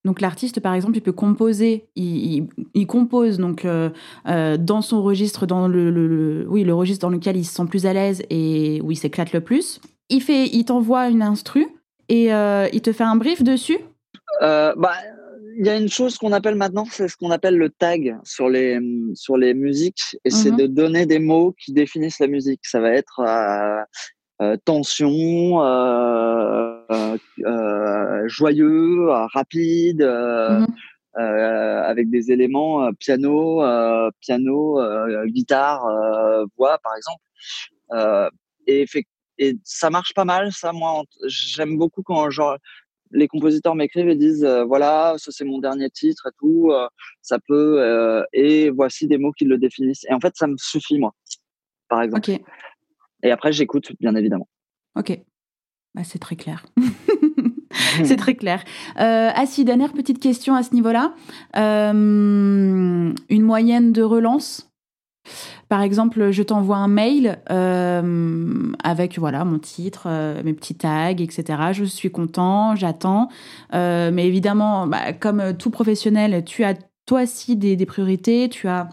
[0.05, 3.89] Donc l'artiste, par exemple, il peut composer, il, il, compose donc euh,
[4.27, 7.85] euh, dans son registre, dans le, oui, le registre dans lequel il se sent plus
[7.85, 9.81] à l'aise et où il s'éclate le plus.
[10.09, 11.67] Il fait, il t'envoie une instru
[12.07, 13.79] et euh, il te fait un brief dessus?
[14.39, 14.93] bah,
[15.57, 18.49] il y a une chose qu'on appelle maintenant, c'est ce qu'on appelle le tag sur
[18.49, 18.79] les
[19.13, 20.57] sur les musiques, et c'est mhm.
[20.57, 22.61] de donner des mots qui définissent la musique.
[22.63, 23.21] Ça va être
[24.41, 30.67] euh, tension, euh, euh, joyeux, rapide, mhm.
[31.17, 33.61] avec des éléments piano,
[34.21, 34.79] piano,
[35.25, 35.85] guitare,
[36.57, 38.31] voix par exemple.
[38.67, 38.85] et,
[39.39, 40.71] et ça marche pas mal, ça.
[40.71, 42.57] Moi, j'aime beaucoup quand genre
[43.11, 46.71] les compositeurs m'écrivent et disent voilà ça c'est mon dernier titre et tout
[47.21, 50.99] ça peut et voici des mots qui le définissent et en fait ça me suffit
[50.99, 51.13] moi
[51.87, 52.43] par exemple okay.
[53.23, 54.47] Et après, j'écoute, bien évidemment.
[54.95, 55.19] Ok.
[55.93, 56.65] Bah, c'est très clair.
[58.03, 58.63] c'est très clair.
[58.99, 61.13] Euh, Assis, dernière petite question à ce niveau-là.
[61.57, 64.68] Euh, une moyenne de relance?
[65.69, 71.11] Par exemple, je t'envoie un mail euh, avec voilà mon titre, euh, mes petits tags,
[71.11, 71.43] etc.
[71.73, 73.29] Je suis content, j'attends.
[73.73, 76.73] Euh, mais évidemment, bah, comme tout professionnel, tu as
[77.05, 78.89] toi aussi des, priorités, tu as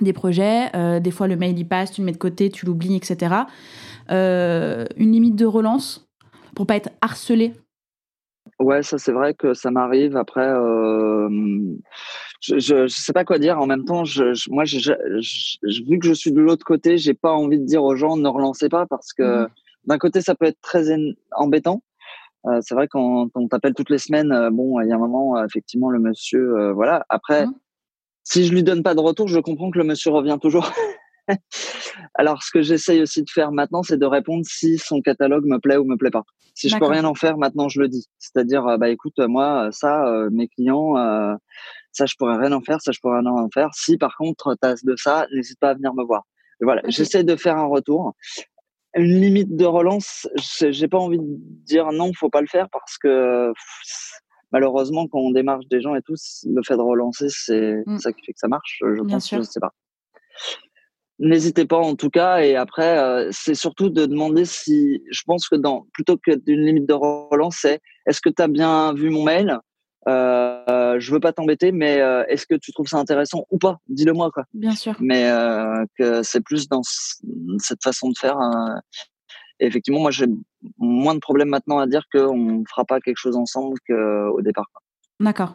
[0.00, 0.70] des projets.
[1.00, 3.34] Des fois, le mail y passe, tu le mets de côté, tu l'oublies, etc.
[4.08, 6.08] Une limite de relance
[6.54, 7.52] pour pas être harcelé.
[8.60, 10.16] Ouais, ça c'est vrai que ça m'arrive.
[10.16, 11.28] Après, euh,
[12.42, 13.58] je, ne sais pas quoi dire.
[13.58, 17.58] En même temps, je, moi, vu que je suis de l'autre côté, j'ai pas envie
[17.58, 19.48] de dire aux gens ne relancez pas parce que mhm.
[19.86, 20.86] d'un côté ça peut être très
[21.32, 21.82] embêtant.
[22.60, 25.90] c'est vrai quand on t'appelle toutes les semaines, bon, il y a un moment, effectivement,
[25.90, 27.04] le monsieur, voilà.
[27.08, 27.54] Après, mhm
[28.24, 30.70] si je lui donne pas de retour, je comprends que le monsieur revient toujours.
[32.14, 35.58] Alors, ce que j'essaye aussi de faire maintenant, c'est de répondre si son catalogue me
[35.58, 36.24] plaît ou me plaît pas.
[36.54, 38.06] Si je peux rien en faire, maintenant je le dis.
[38.18, 41.34] C'est-à-dire, euh, bah écoute, moi, ça, euh, mes clients, euh,
[41.92, 43.70] ça, je pourrais rien en faire, ça, je pourrais rien en faire.
[43.72, 46.24] Si par contre, tu as de ça, n'hésite pas à venir me voir.
[46.60, 48.14] voilà, j'essaie de faire un retour.
[48.94, 50.28] Une limite de relance,
[50.60, 51.24] j'ai pas envie de
[51.64, 53.52] dire non, faut pas le faire parce que
[54.50, 57.98] malheureusement, quand on démarche des gens et tout, le fait de relancer, c'est mmh.
[57.98, 58.82] ça qui fait que ça marche.
[58.82, 59.38] Je pense, sûr.
[59.38, 59.72] je sais pas.
[61.20, 62.40] N'hésitez pas en tout cas.
[62.40, 66.64] Et après, euh, c'est surtout de demander si, je pense que dans, plutôt que d'une
[66.64, 69.58] limite de relance, c'est est-ce que tu as bien vu mon mail?
[70.08, 73.78] Euh, Je veux pas t'embêter, mais euh, est-ce que tu trouves ça intéressant ou pas?
[73.88, 74.44] Dis-le moi quoi.
[74.54, 74.96] Bien sûr.
[74.98, 78.38] Mais euh, que c'est plus dans cette façon de faire
[79.60, 80.26] effectivement, moi, j'ai
[80.78, 84.70] moins de problèmes maintenant à dire qu'on ne fera pas quelque chose ensemble qu'au départ.
[85.20, 85.54] D'accord.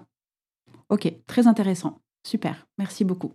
[0.89, 1.99] Ok, très intéressant.
[2.25, 3.33] Super, merci beaucoup.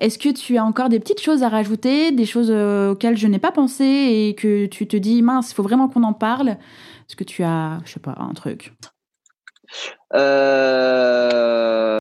[0.00, 3.28] Est-ce que tu as encore des petites choses à rajouter, des choses euh, auxquelles je
[3.28, 6.48] n'ai pas pensé et que tu te dis, mince, il faut vraiment qu'on en parle?
[6.48, 8.74] Est-ce que tu as, je sais pas, un truc?
[10.14, 12.00] Euh...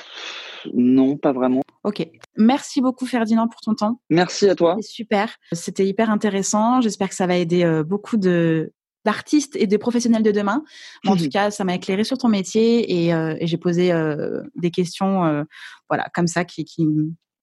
[0.73, 1.61] Non, pas vraiment.
[1.83, 2.03] Ok.
[2.35, 3.99] Merci beaucoup Ferdinand pour ton temps.
[4.09, 4.77] Merci à toi.
[4.81, 5.35] Super.
[5.51, 6.81] C'était hyper intéressant.
[6.81, 8.73] J'espère que ça va aider euh, beaucoup de
[9.05, 10.63] d'artistes et de professionnels de demain.
[11.05, 14.71] En tout cas, ça m'a éclairé sur ton métier et, euh, j'ai posé euh, des
[14.71, 15.45] questions,
[15.89, 16.87] voilà, comme ça, qui, qui,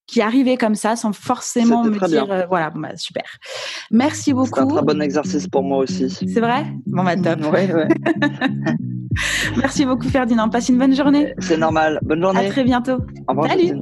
[0.06, 3.24] qui arrivaient comme ça, sans forcément me dire, voilà, bah, super.
[3.90, 4.50] Merci beaucoup.
[4.54, 6.10] C'est un très bon exercice pour moi aussi.
[6.10, 6.66] C'est vrai?
[6.86, 7.52] Bon, bah top.
[7.52, 7.88] ouais, ouais.
[9.56, 10.48] Merci beaucoup Ferdinand.
[10.48, 11.34] Passe une bonne journée.
[11.38, 11.98] C'est normal.
[12.02, 12.46] Bonne journée.
[12.46, 12.98] À très bientôt.
[13.28, 13.48] Au revoir.
[13.48, 13.80] Salut.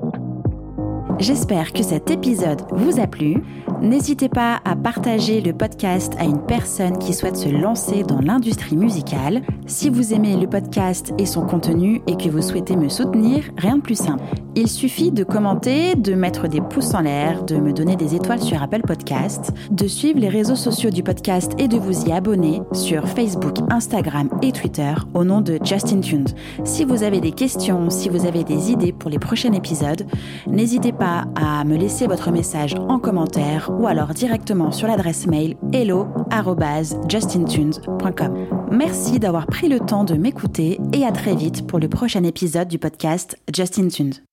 [1.18, 3.42] J'espère que cet épisode vous a plu.
[3.80, 8.76] N'hésitez pas à partager le podcast à une personne qui souhaite se lancer dans l'industrie
[8.76, 9.42] musicale.
[9.66, 13.76] Si vous aimez le podcast et son contenu et que vous souhaitez me soutenir, rien
[13.76, 14.24] de plus simple.
[14.56, 18.42] Il suffit de commenter, de mettre des pouces en l'air, de me donner des étoiles
[18.42, 22.60] sur Apple Podcast, de suivre les réseaux sociaux du podcast et de vous y abonner
[22.72, 26.26] sur Facebook, Instagram et Twitter au nom de Justin Tunes.
[26.64, 30.04] Si vous avez des questions, si vous avez des idées pour les prochains épisodes,
[30.48, 35.56] n'hésitez pas à me laisser votre message en commentaire ou alors directement sur l'adresse mail
[35.72, 38.68] hello@justintunes.com.
[38.70, 42.68] Merci d'avoir pris le temps de m'écouter et à très vite pour le prochain épisode
[42.68, 44.27] du podcast Justin Tunes.